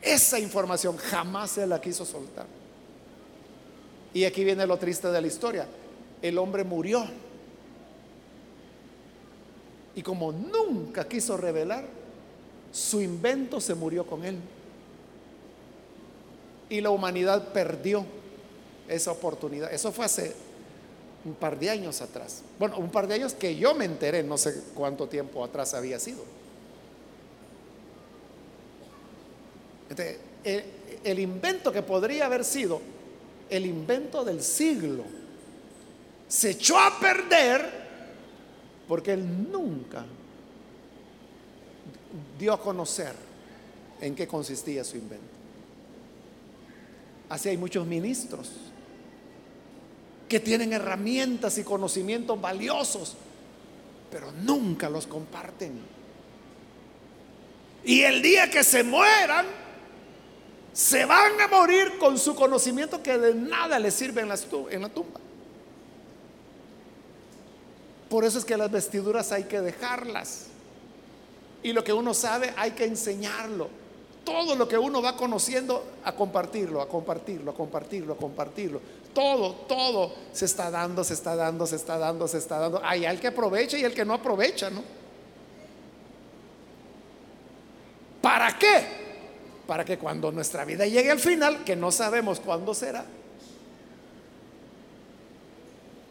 Esa 0.00 0.38
información 0.38 0.96
jamás 0.96 1.52
se 1.52 1.66
la 1.66 1.80
quiso 1.80 2.04
soltar. 2.04 2.46
Y 4.14 4.24
aquí 4.24 4.44
viene 4.44 4.66
lo 4.66 4.76
triste 4.78 5.08
de 5.08 5.20
la 5.20 5.26
historia. 5.26 5.66
El 6.22 6.38
hombre 6.38 6.64
murió 6.64 7.06
y 9.94 10.02
como 10.02 10.32
nunca 10.32 11.06
quiso 11.08 11.36
revelar, 11.36 11.84
su 12.72 13.00
invento 13.00 13.60
se 13.60 13.74
murió 13.74 14.06
con 14.06 14.24
él. 14.24 14.38
Y 16.68 16.80
la 16.80 16.90
humanidad 16.90 17.52
perdió 17.52 18.04
esa 18.88 19.12
oportunidad. 19.12 19.72
Eso 19.72 19.90
fue 19.90 20.04
hace 20.04 20.34
un 21.24 21.34
par 21.34 21.58
de 21.58 21.70
años 21.70 22.00
atrás. 22.00 22.42
Bueno, 22.58 22.78
un 22.78 22.90
par 22.90 23.06
de 23.06 23.14
años 23.14 23.34
que 23.34 23.56
yo 23.56 23.74
me 23.74 23.84
enteré, 23.84 24.22
no 24.22 24.38
sé 24.38 24.62
cuánto 24.74 25.06
tiempo 25.06 25.44
atrás 25.44 25.74
había 25.74 25.98
sido. 25.98 26.24
el, 30.44 30.64
el 31.02 31.18
invento 31.18 31.72
que 31.72 31.82
podría 31.82 32.26
haber 32.26 32.44
sido 32.44 32.80
el 33.50 33.66
invento 33.66 34.24
del 34.24 34.40
siglo 34.40 35.04
se 36.28 36.50
echó 36.50 36.78
a 36.78 36.98
perder 37.00 37.68
porque 38.86 39.12
él 39.12 39.50
nunca 39.50 40.06
dio 42.38 42.52
a 42.52 42.60
conocer 42.60 43.12
en 44.00 44.14
qué 44.14 44.26
consistía 44.26 44.84
su 44.84 44.96
invento. 44.96 45.24
Así 47.28 47.48
hay 47.48 47.56
muchos 47.56 47.86
ministros 47.86 48.50
que 50.30 50.38
tienen 50.38 50.72
herramientas 50.72 51.58
y 51.58 51.64
conocimientos 51.64 52.40
valiosos, 52.40 53.16
pero 54.12 54.30
nunca 54.30 54.88
los 54.88 55.08
comparten. 55.08 55.80
Y 57.84 58.02
el 58.02 58.22
día 58.22 58.48
que 58.48 58.62
se 58.62 58.84
mueran, 58.84 59.44
se 60.72 61.04
van 61.04 61.40
a 61.40 61.48
morir 61.48 61.98
con 61.98 62.16
su 62.16 62.36
conocimiento 62.36 63.02
que 63.02 63.18
de 63.18 63.34
nada 63.34 63.80
les 63.80 63.92
sirve 63.92 64.20
en 64.20 64.28
la, 64.28 64.36
tumba. 64.88 65.18
Por 68.08 68.24
eso 68.24 68.38
es 68.38 68.44
que 68.44 68.56
las 68.56 68.70
vestiduras 68.70 69.32
hay 69.32 69.44
que 69.44 69.60
dejarlas. 69.60 70.46
Y 71.64 71.72
lo 71.72 71.82
que 71.82 71.92
uno 71.92 72.14
sabe 72.14 72.54
hay 72.56 72.70
que 72.70 72.84
enseñarlo. 72.84 73.68
Todo 74.24 74.54
lo 74.54 74.68
que 74.68 74.76
uno 74.76 75.00
va 75.00 75.16
conociendo, 75.16 75.84
a 76.04 76.12
compartirlo, 76.12 76.82
a 76.82 76.88
compartirlo, 76.88 77.50
a 77.50 77.54
compartirlo, 77.54 78.12
a 78.12 78.16
compartirlo. 78.16 78.80
Todo, 79.14 79.52
todo 79.66 80.12
se 80.32 80.44
está 80.44 80.70
dando, 80.70 81.02
se 81.02 81.14
está 81.14 81.34
dando, 81.34 81.66
se 81.66 81.76
está 81.76 81.98
dando, 81.98 82.28
se 82.28 82.38
está 82.38 82.58
dando. 82.58 82.80
Hay 82.84 83.04
el 83.04 83.18
que 83.18 83.28
aprovecha 83.28 83.78
y 83.78 83.84
el 83.84 83.94
que 83.94 84.04
no 84.04 84.14
aprovecha, 84.14 84.70
¿no? 84.70 84.82
¿Para 88.20 88.58
qué? 88.58 88.84
Para 89.66 89.84
que 89.84 89.98
cuando 89.98 90.30
nuestra 90.30 90.64
vida 90.64 90.86
llegue 90.86 91.10
al 91.10 91.18
final, 91.18 91.64
que 91.64 91.74
no 91.74 91.90
sabemos 91.90 92.40
cuándo 92.40 92.74
será, 92.74 93.04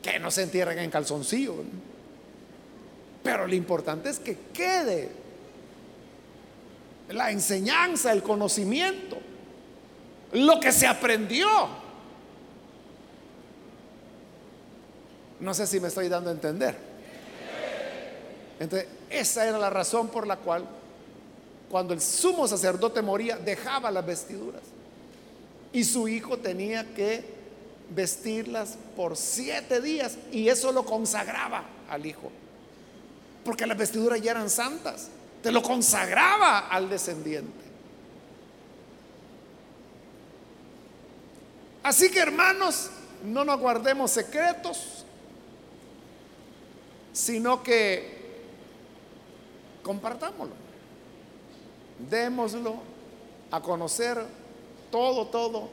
que 0.02 0.20
no 0.20 0.32
se 0.32 0.44
entierren 0.44 0.80
en 0.80 0.90
calzoncillo. 0.90 1.56
Pero 3.24 3.46
lo 3.46 3.54
importante 3.54 4.10
es 4.10 4.20
que 4.20 4.38
quede 4.54 5.10
la 7.10 7.32
enseñanza, 7.32 8.12
el 8.12 8.24
conocimiento, 8.24 9.18
lo 10.34 10.60
que 10.60 10.72
se 10.72 10.88
aprendió. 10.88 11.48
No 15.40 15.54
sé 15.54 15.66
si 15.66 15.80
me 15.80 15.88
estoy 15.88 16.10
dando 16.10 16.30
a 16.30 16.34
entender. 16.34 16.76
Entonces, 18.60 18.88
esa 19.10 19.48
era 19.48 19.58
la 19.58 19.70
razón 19.70 20.10
por 20.10 20.28
la 20.28 20.38
cual 20.38 20.66
cuando 21.70 21.94
el 21.94 22.02
sumo 22.02 22.48
sacerdote 22.48 23.02
moría 23.02 23.38
dejaba 23.38 23.90
las 23.90 24.06
vestiduras 24.06 24.62
y 25.72 25.84
su 25.84 26.08
hijo 26.08 26.38
tenía 26.38 26.84
que 26.94 27.24
vestirlas 27.90 28.78
por 28.96 29.16
siete 29.16 29.82
días 29.82 30.18
y 30.32 30.50
eso 30.50 30.72
lo 30.72 30.84
consagraba 30.84 31.64
al 31.90 32.06
hijo, 32.06 32.32
porque 33.46 33.66
las 33.66 33.78
vestiduras 33.78 34.22
ya 34.22 34.32
eran 34.32 34.50
santas 34.50 35.10
te 35.42 35.52
lo 35.52 35.62
consagraba 35.62 36.68
al 36.68 36.90
descendiente. 36.90 37.66
Así 41.84 42.12
que 42.12 42.20
hermanos, 42.20 42.92
no 43.24 43.44
nos 43.46 43.60
guardemos 43.60 44.12
secretos, 44.12 45.06
sino 47.14 47.64
que 47.64 48.20
compartámoslo, 49.82 50.54
démoslo 52.10 52.76
a 53.50 53.62
conocer 53.62 54.24
todo, 54.92 55.28
todo, 55.28 55.70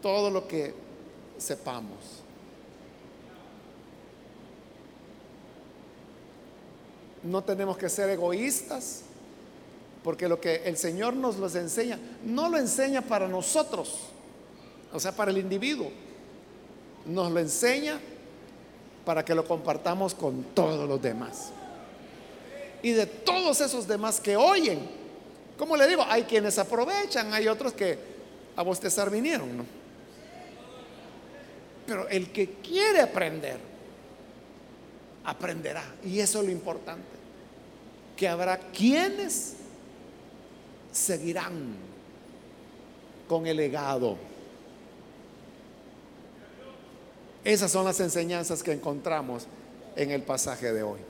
todo 0.00 0.30
lo 0.30 0.48
que 0.48 0.74
sepamos. 1.36 2.21
No 7.22 7.42
tenemos 7.42 7.76
que 7.76 7.88
ser 7.88 8.10
egoístas, 8.10 9.02
porque 10.02 10.28
lo 10.28 10.40
que 10.40 10.62
el 10.64 10.76
Señor 10.76 11.14
nos 11.14 11.36
los 11.36 11.54
enseña, 11.54 11.98
no 12.24 12.48
lo 12.48 12.58
enseña 12.58 13.02
para 13.02 13.28
nosotros, 13.28 13.98
o 14.92 14.98
sea, 14.98 15.12
para 15.12 15.30
el 15.30 15.38
individuo, 15.38 15.90
nos 17.06 17.30
lo 17.30 17.38
enseña 17.38 18.00
para 19.04 19.24
que 19.24 19.34
lo 19.34 19.44
compartamos 19.44 20.14
con 20.14 20.42
todos 20.54 20.88
los 20.88 21.00
demás. 21.00 21.50
Y 22.82 22.90
de 22.90 23.06
todos 23.06 23.60
esos 23.60 23.86
demás 23.86 24.20
que 24.20 24.36
oyen, 24.36 24.80
como 25.56 25.76
le 25.76 25.86
digo, 25.86 26.04
hay 26.08 26.24
quienes 26.24 26.58
aprovechan, 26.58 27.32
hay 27.32 27.46
otros 27.46 27.72
que 27.72 27.98
a 28.56 28.62
bostezar 28.62 29.10
vinieron, 29.10 29.56
¿no? 29.56 29.64
Pero 31.86 32.08
el 32.08 32.32
que 32.32 32.54
quiere 32.54 33.00
aprender, 33.00 33.58
aprenderá. 35.24 35.84
Y 36.04 36.20
eso 36.20 36.40
es 36.40 36.46
lo 36.46 36.52
importante. 36.52 37.02
Que 38.16 38.28
habrá 38.28 38.58
quienes 38.58 39.54
seguirán 40.92 41.74
con 43.28 43.46
el 43.46 43.56
legado. 43.56 44.16
Esas 47.44 47.72
son 47.72 47.84
las 47.84 47.98
enseñanzas 47.98 48.62
que 48.62 48.72
encontramos 48.72 49.46
en 49.96 50.10
el 50.10 50.22
pasaje 50.22 50.72
de 50.72 50.82
hoy. 50.82 51.00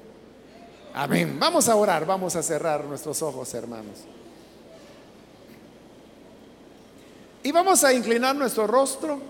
Amén. 0.95 1.37
Vamos 1.39 1.69
a 1.69 1.77
orar, 1.77 2.07
vamos 2.07 2.37
a 2.37 2.43
cerrar 2.43 2.85
nuestros 2.85 3.23
ojos, 3.23 3.53
hermanos. 3.55 4.01
Y 7.43 7.51
vamos 7.51 7.83
a 7.83 7.93
inclinar 7.93 8.37
nuestro 8.37 8.67
rostro. 8.67 9.21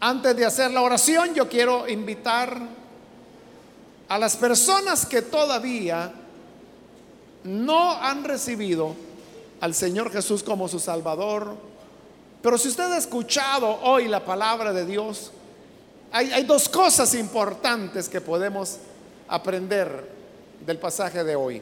Antes 0.00 0.36
de 0.36 0.44
hacer 0.44 0.70
la 0.72 0.82
oración, 0.82 1.32
yo 1.34 1.48
quiero 1.48 1.88
invitar 1.88 2.58
a 4.08 4.18
las 4.18 4.36
personas 4.36 5.06
que 5.06 5.22
todavía 5.22 6.12
no 7.44 7.92
han 7.92 8.24
recibido 8.24 8.94
al 9.60 9.74
Señor 9.74 10.10
Jesús 10.10 10.42
como 10.42 10.68
su 10.68 10.78
Salvador, 10.78 11.54
pero 12.42 12.58
si 12.58 12.68
usted 12.68 12.84
ha 12.84 12.98
escuchado 12.98 13.80
hoy 13.82 14.08
la 14.08 14.24
palabra 14.24 14.72
de 14.72 14.84
Dios, 14.84 15.30
hay, 16.12 16.44
dos 16.44 16.68
cosas 16.68 17.12
importantes 17.14 18.08
que 18.08 18.20
podemos 18.20 18.78
aprender 19.26 20.08
del 20.64 20.78
pasaje 20.78 21.24
de 21.24 21.34
hoy. 21.34 21.60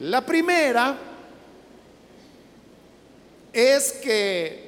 La 0.00 0.20
primera 0.20 0.98
es 3.52 3.92
que 3.92 4.67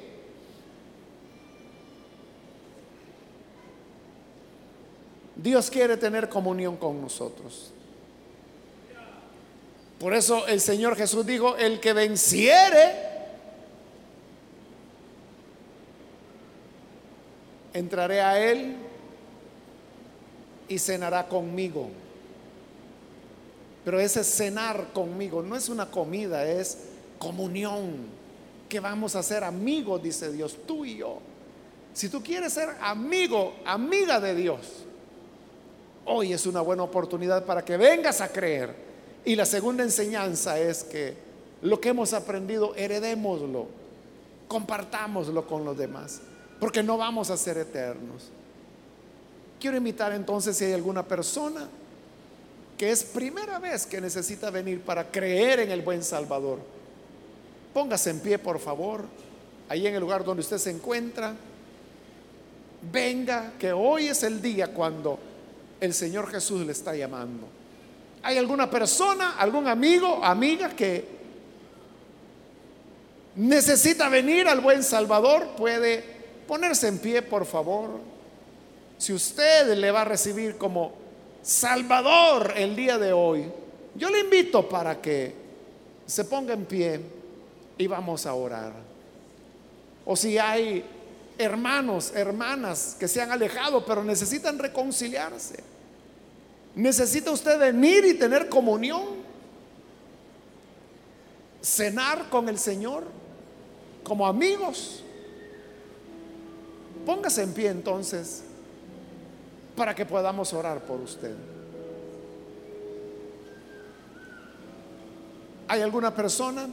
Dios 5.42 5.70
quiere 5.70 5.96
tener 5.96 6.28
comunión 6.28 6.76
con 6.76 7.00
nosotros. 7.00 7.72
Por 9.98 10.14
eso 10.14 10.46
el 10.46 10.60
Señor 10.60 10.96
Jesús 10.96 11.24
dijo, 11.26 11.56
el 11.56 11.80
que 11.80 11.92
venciere, 11.92 12.94
entraré 17.72 18.20
a 18.20 18.50
Él 18.50 18.76
y 20.68 20.78
cenará 20.78 21.26
conmigo. 21.26 21.88
Pero 23.84 23.98
ese 23.98 24.24
cenar 24.24 24.92
conmigo 24.92 25.42
no 25.42 25.56
es 25.56 25.68
una 25.68 25.90
comida, 25.90 26.44
es 26.44 26.78
comunión. 27.18 28.20
Que 28.68 28.78
vamos 28.78 29.16
a 29.16 29.22
ser 29.22 29.42
amigos, 29.42 30.02
dice 30.02 30.30
Dios, 30.32 30.56
tú 30.66 30.84
y 30.84 30.98
yo. 30.98 31.18
Si 31.92 32.08
tú 32.08 32.22
quieres 32.22 32.52
ser 32.52 32.68
amigo, 32.80 33.54
amiga 33.64 34.20
de 34.20 34.34
Dios, 34.34 34.84
Hoy 36.12 36.32
es 36.32 36.44
una 36.44 36.60
buena 36.60 36.82
oportunidad 36.82 37.44
para 37.44 37.64
que 37.64 37.76
vengas 37.76 38.20
a 38.20 38.32
creer. 38.32 38.74
Y 39.24 39.36
la 39.36 39.46
segunda 39.46 39.84
enseñanza 39.84 40.58
es 40.58 40.82
que 40.82 41.14
lo 41.62 41.80
que 41.80 41.90
hemos 41.90 42.12
aprendido, 42.14 42.74
heredémoslo, 42.74 43.68
compartámoslo 44.48 45.46
con 45.46 45.64
los 45.64 45.78
demás, 45.78 46.20
porque 46.58 46.82
no 46.82 46.98
vamos 46.98 47.30
a 47.30 47.36
ser 47.36 47.58
eternos. 47.58 48.28
Quiero 49.60 49.76
invitar 49.76 50.12
entonces 50.12 50.56
si 50.56 50.64
hay 50.64 50.72
alguna 50.72 51.06
persona 51.06 51.68
que 52.76 52.90
es 52.90 53.04
primera 53.04 53.60
vez 53.60 53.86
que 53.86 54.00
necesita 54.00 54.50
venir 54.50 54.80
para 54.80 55.12
creer 55.12 55.60
en 55.60 55.70
el 55.70 55.82
buen 55.82 56.02
Salvador. 56.02 56.58
Póngase 57.72 58.10
en 58.10 58.18
pie, 58.18 58.36
por 58.36 58.58
favor, 58.58 59.04
ahí 59.68 59.86
en 59.86 59.94
el 59.94 60.00
lugar 60.00 60.24
donde 60.24 60.40
usted 60.40 60.58
se 60.58 60.70
encuentra. 60.70 61.36
Venga, 62.90 63.52
que 63.60 63.72
hoy 63.72 64.08
es 64.08 64.24
el 64.24 64.42
día 64.42 64.74
cuando 64.74 65.29
el 65.80 65.94
Señor 65.94 66.30
Jesús 66.30 66.64
le 66.64 66.72
está 66.72 66.94
llamando. 66.94 67.48
¿Hay 68.22 68.36
alguna 68.36 68.70
persona, 68.70 69.36
algún 69.38 69.66
amigo, 69.66 70.22
amiga 70.22 70.70
que 70.70 71.04
necesita 73.36 74.08
venir 74.08 74.46
al 74.46 74.60
buen 74.60 74.82
Salvador? 74.82 75.48
Puede 75.56 76.04
ponerse 76.46 76.88
en 76.88 76.98
pie, 76.98 77.22
por 77.22 77.46
favor. 77.46 77.98
Si 78.98 79.12
usted 79.12 79.74
le 79.76 79.90
va 79.90 80.02
a 80.02 80.04
recibir 80.04 80.58
como 80.58 80.92
Salvador 81.42 82.52
el 82.56 82.76
día 82.76 82.98
de 82.98 83.12
hoy, 83.14 83.50
yo 83.94 84.10
le 84.10 84.20
invito 84.20 84.68
para 84.68 85.00
que 85.00 85.34
se 86.04 86.24
ponga 86.24 86.52
en 86.52 86.66
pie 86.66 87.00
y 87.78 87.86
vamos 87.86 88.26
a 88.26 88.34
orar. 88.34 88.72
O 90.04 90.14
si 90.14 90.36
hay 90.36 90.84
hermanos, 91.38 92.12
hermanas 92.14 92.96
que 93.00 93.08
se 93.08 93.22
han 93.22 93.32
alejado, 93.32 93.84
pero 93.86 94.04
necesitan 94.04 94.58
reconciliarse. 94.58 95.69
Necesita 96.74 97.30
usted 97.30 97.58
venir 97.58 98.04
y 98.04 98.14
tener 98.14 98.48
comunión, 98.48 99.02
cenar 101.60 102.28
con 102.30 102.48
el 102.48 102.58
Señor 102.58 103.04
como 104.02 104.26
amigos. 104.26 105.02
Póngase 107.04 107.42
en 107.42 107.52
pie 107.52 107.68
entonces 107.68 108.42
para 109.74 109.94
que 109.94 110.06
podamos 110.06 110.52
orar 110.52 110.80
por 110.80 111.00
usted. 111.00 111.34
¿Hay 115.66 115.82
alguna 115.82 116.14
persona? 116.14 116.68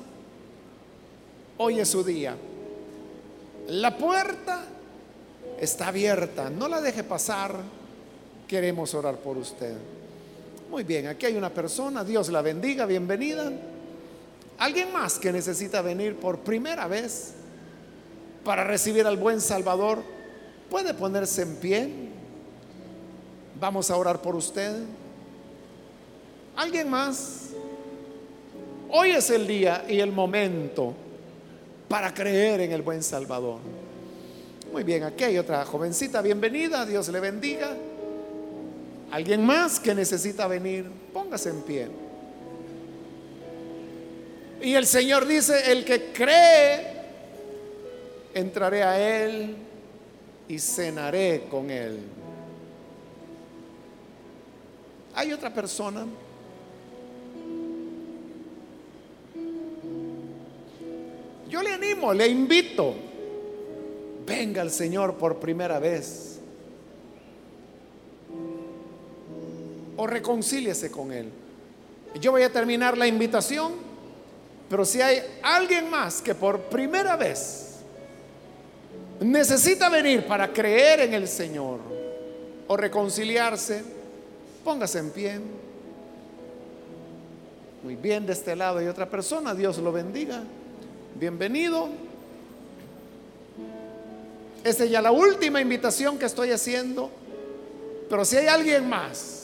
Hoy 1.58 1.80
es 1.80 1.90
su 1.90 2.04
día. 2.04 2.36
La 3.68 3.98
puerta 3.98 4.66
está 5.60 5.88
abierta, 5.90 6.50
no 6.50 6.68
la 6.68 6.82
deje 6.82 7.04
pasar. 7.04 7.60
Queremos 8.48 8.94
orar 8.94 9.18
por 9.18 9.38
usted. 9.38 9.76
Muy 10.70 10.84
bien, 10.84 11.08
aquí 11.08 11.26
hay 11.26 11.36
una 11.36 11.50
persona, 11.50 12.04
Dios 12.04 12.30
la 12.30 12.42
bendiga, 12.42 12.86
bienvenida. 12.86 13.52
¿Alguien 14.58 14.92
más 14.94 15.20
que 15.20 15.32
necesita 15.32 15.82
venir 15.82 16.16
por 16.16 16.40
primera 16.40 16.88
vez 16.88 17.34
para 18.44 18.64
recibir 18.64 19.06
al 19.06 19.18
buen 19.18 19.42
Salvador? 19.42 20.02
¿Puede 20.70 20.94
ponerse 20.94 21.42
en 21.42 21.56
pie? 21.58 21.90
Vamos 23.60 23.92
a 23.92 23.98
orar 23.98 24.22
por 24.22 24.36
usted. 24.36 24.76
¿Alguien 26.56 26.90
más? 26.90 27.50
Hoy 28.90 29.12
es 29.12 29.30
el 29.30 29.46
día 29.46 29.86
y 29.90 30.00
el 30.00 30.12
momento 30.12 30.94
para 31.88 32.14
creer 32.14 32.62
en 32.62 32.72
el 32.72 32.82
buen 32.82 33.04
Salvador. 33.04 33.60
Muy 34.72 34.84
bien, 34.84 35.04
aquí 35.04 35.26
hay 35.26 35.38
otra 35.38 35.66
jovencita, 35.66 36.22
bienvenida, 36.22 36.86
Dios 36.86 37.08
le 37.10 37.20
bendiga. 37.20 37.76
¿Alguien 39.12 39.46
más 39.46 39.80
que 39.80 39.96
necesita 39.96 40.48
venir? 40.48 40.90
Póngase 41.14 41.50
en 41.50 41.62
pie. 41.62 41.88
Y 44.62 44.74
el 44.74 44.86
Señor 44.86 45.26
dice, 45.26 45.72
el 45.72 45.86
que 45.86 46.12
cree, 46.12 46.98
entraré 48.34 48.84
a 48.84 49.24
Él 49.24 49.56
y 50.48 50.60
cenaré 50.60 51.48
con 51.50 51.70
Él. 51.70 52.00
Hay 55.16 55.32
otra 55.32 55.54
persona. 55.54 56.06
Yo 61.50 61.64
le 61.64 61.72
animo, 61.72 62.14
le 62.14 62.28
invito. 62.28 62.94
Venga 64.26 64.62
el 64.62 64.72
Señor 64.72 65.16
por 65.16 65.40
primera 65.40 65.80
vez. 65.80 66.37
O 69.98 70.08
reconcíliese 70.08 70.90
con 70.90 71.12
Él. 71.12 71.30
Yo 72.22 72.32
voy 72.32 72.44
a 72.44 72.52
terminar 72.52 72.98
la 72.98 73.08
invitación, 73.08 73.74
pero 74.70 74.86
si 74.86 75.02
hay 75.02 75.22
alguien 75.44 75.90
más 75.90 76.22
que 76.22 76.34
por 76.34 76.62
primera 76.62 77.16
vez 77.16 77.68
necesita 79.20 79.90
venir 79.90 80.26
para 80.26 80.52
creer 80.52 81.02
en 81.02 81.14
el 81.14 81.28
Señor 81.28 81.80
o 82.68 82.78
reconciliarse, 82.78 83.84
póngase 84.64 85.00
en 85.00 85.10
pie. 85.12 85.40
Muy 87.84 87.96
bien, 87.96 88.26
de 88.26 88.34
este 88.34 88.56
lado 88.56 88.80
hay 88.80 88.88
otra 88.88 89.10
persona, 89.10 89.56
Dios 89.56 89.78
lo 89.78 89.92
bendiga. 89.92 90.44
Bienvenido. 91.16 91.90
Esta 94.64 94.84
es 94.84 94.92
ya 94.92 95.02
la 95.02 95.12
última 95.12 95.62
invitación 95.62 96.20
que 96.20 96.26
estoy 96.26 96.52
haciendo, 96.52 97.10
pero 98.10 98.26
si 98.26 98.36
hay 98.36 98.48
alguien 98.48 98.90
más, 98.90 99.37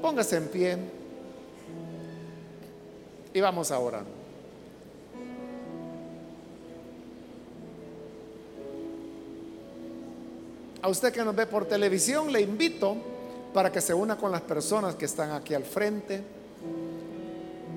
póngase 0.00 0.36
en 0.36 0.48
pie 0.48 0.78
y 3.32 3.40
vamos 3.40 3.70
ahora. 3.70 4.02
A 10.82 10.88
usted 10.88 11.12
que 11.12 11.22
nos 11.22 11.36
ve 11.36 11.46
por 11.46 11.66
televisión, 11.66 12.32
le 12.32 12.40
invito 12.40 12.96
para 13.52 13.70
que 13.70 13.80
se 13.80 13.92
una 13.92 14.16
con 14.16 14.32
las 14.32 14.40
personas 14.40 14.94
que 14.94 15.04
están 15.04 15.32
aquí 15.32 15.54
al 15.54 15.64
frente. 15.64 16.22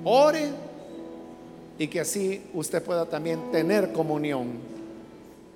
Ore 0.04 0.50
y 1.78 1.88
que 1.88 2.00
así 2.00 2.42
usted 2.54 2.82
pueda 2.82 3.06
también 3.06 3.50
tener 3.50 3.92
comunión 3.92 4.52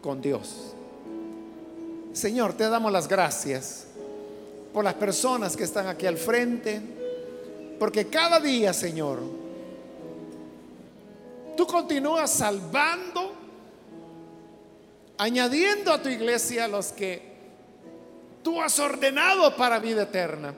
con 0.02 0.20
Dios. 0.20 0.74
Señor, 2.12 2.52
te 2.52 2.68
damos 2.68 2.92
las 2.92 3.08
gracias 3.08 3.87
por 4.72 4.84
las 4.84 4.94
personas 4.94 5.56
que 5.56 5.64
están 5.64 5.86
aquí 5.86 6.06
al 6.06 6.16
frente, 6.16 6.80
porque 7.78 8.06
cada 8.08 8.40
día, 8.40 8.72
Señor, 8.72 9.20
tú 11.56 11.66
continúas 11.66 12.30
salvando, 12.30 13.34
añadiendo 15.16 15.92
a 15.92 16.02
tu 16.02 16.08
iglesia 16.08 16.68
los 16.68 16.92
que 16.92 17.22
tú 18.42 18.60
has 18.60 18.78
ordenado 18.78 19.54
para 19.56 19.78
vida 19.78 20.02
eterna. 20.02 20.54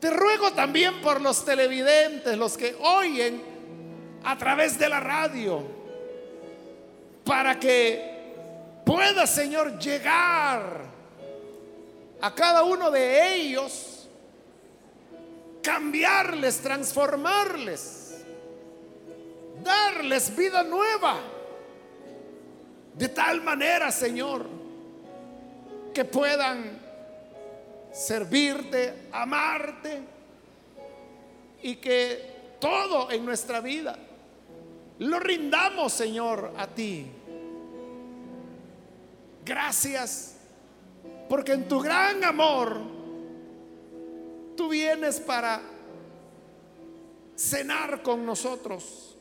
Te 0.00 0.10
ruego 0.10 0.52
también 0.52 1.00
por 1.00 1.20
los 1.20 1.44
televidentes, 1.44 2.36
los 2.36 2.56
que 2.56 2.76
oyen 2.80 3.42
a 4.22 4.36
través 4.36 4.78
de 4.78 4.88
la 4.88 5.00
radio, 5.00 5.62
para 7.24 7.58
que 7.58 8.82
pueda, 8.84 9.26
Señor, 9.26 9.78
llegar 9.78 10.93
a 12.24 12.34
cada 12.34 12.62
uno 12.62 12.90
de 12.90 13.34
ellos, 13.34 14.08
cambiarles, 15.62 16.58
transformarles, 16.62 18.24
darles 19.62 20.34
vida 20.34 20.62
nueva, 20.62 21.20
de 22.94 23.08
tal 23.10 23.42
manera, 23.42 23.92
Señor, 23.92 24.46
que 25.92 26.06
puedan 26.06 26.80
servirte, 27.92 29.08
amarte 29.12 30.00
y 31.60 31.76
que 31.76 32.54
todo 32.58 33.10
en 33.10 33.26
nuestra 33.26 33.60
vida 33.60 33.98
lo 34.98 35.20
rindamos, 35.20 35.92
Señor, 35.92 36.54
a 36.56 36.68
ti. 36.68 37.06
Gracias, 39.44 40.33
porque 41.28 41.52
en 41.52 41.68
tu 41.68 41.80
gran 41.80 42.22
amor 42.24 42.78
tú 44.56 44.68
vienes 44.68 45.20
para 45.20 45.60
cenar 47.36 48.02
con 48.02 48.24
nosotros 48.24 49.16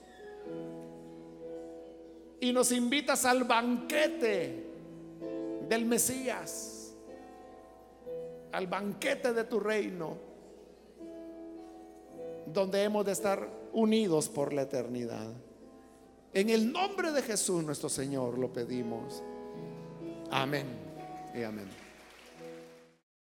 y 2.40 2.52
nos 2.52 2.72
invitas 2.72 3.26
al 3.26 3.46
banquete 3.46 4.68
del 5.70 5.86
Mesías, 5.86 6.94
al 8.52 8.68
banquete 8.68 9.34
de 9.34 9.46
tu 9.46 9.60
reino, 9.60 10.18
donde 12.46 12.84
hemos 12.84 13.06
de 13.06 13.14
estar 13.14 13.50
unidos 13.72 14.28
por 14.28 14.52
la 14.52 14.64
eternidad. 14.64 15.32
En 16.34 16.50
el 16.50 16.72
nombre 16.72 17.12
de 17.12 17.22
Jesús 17.22 17.64
nuestro 17.64 17.88
Señor 17.88 18.38
lo 18.38 18.52
pedimos. 18.52 19.24
Amén 20.30 20.66
y 21.34 21.44
amén. 21.44 21.83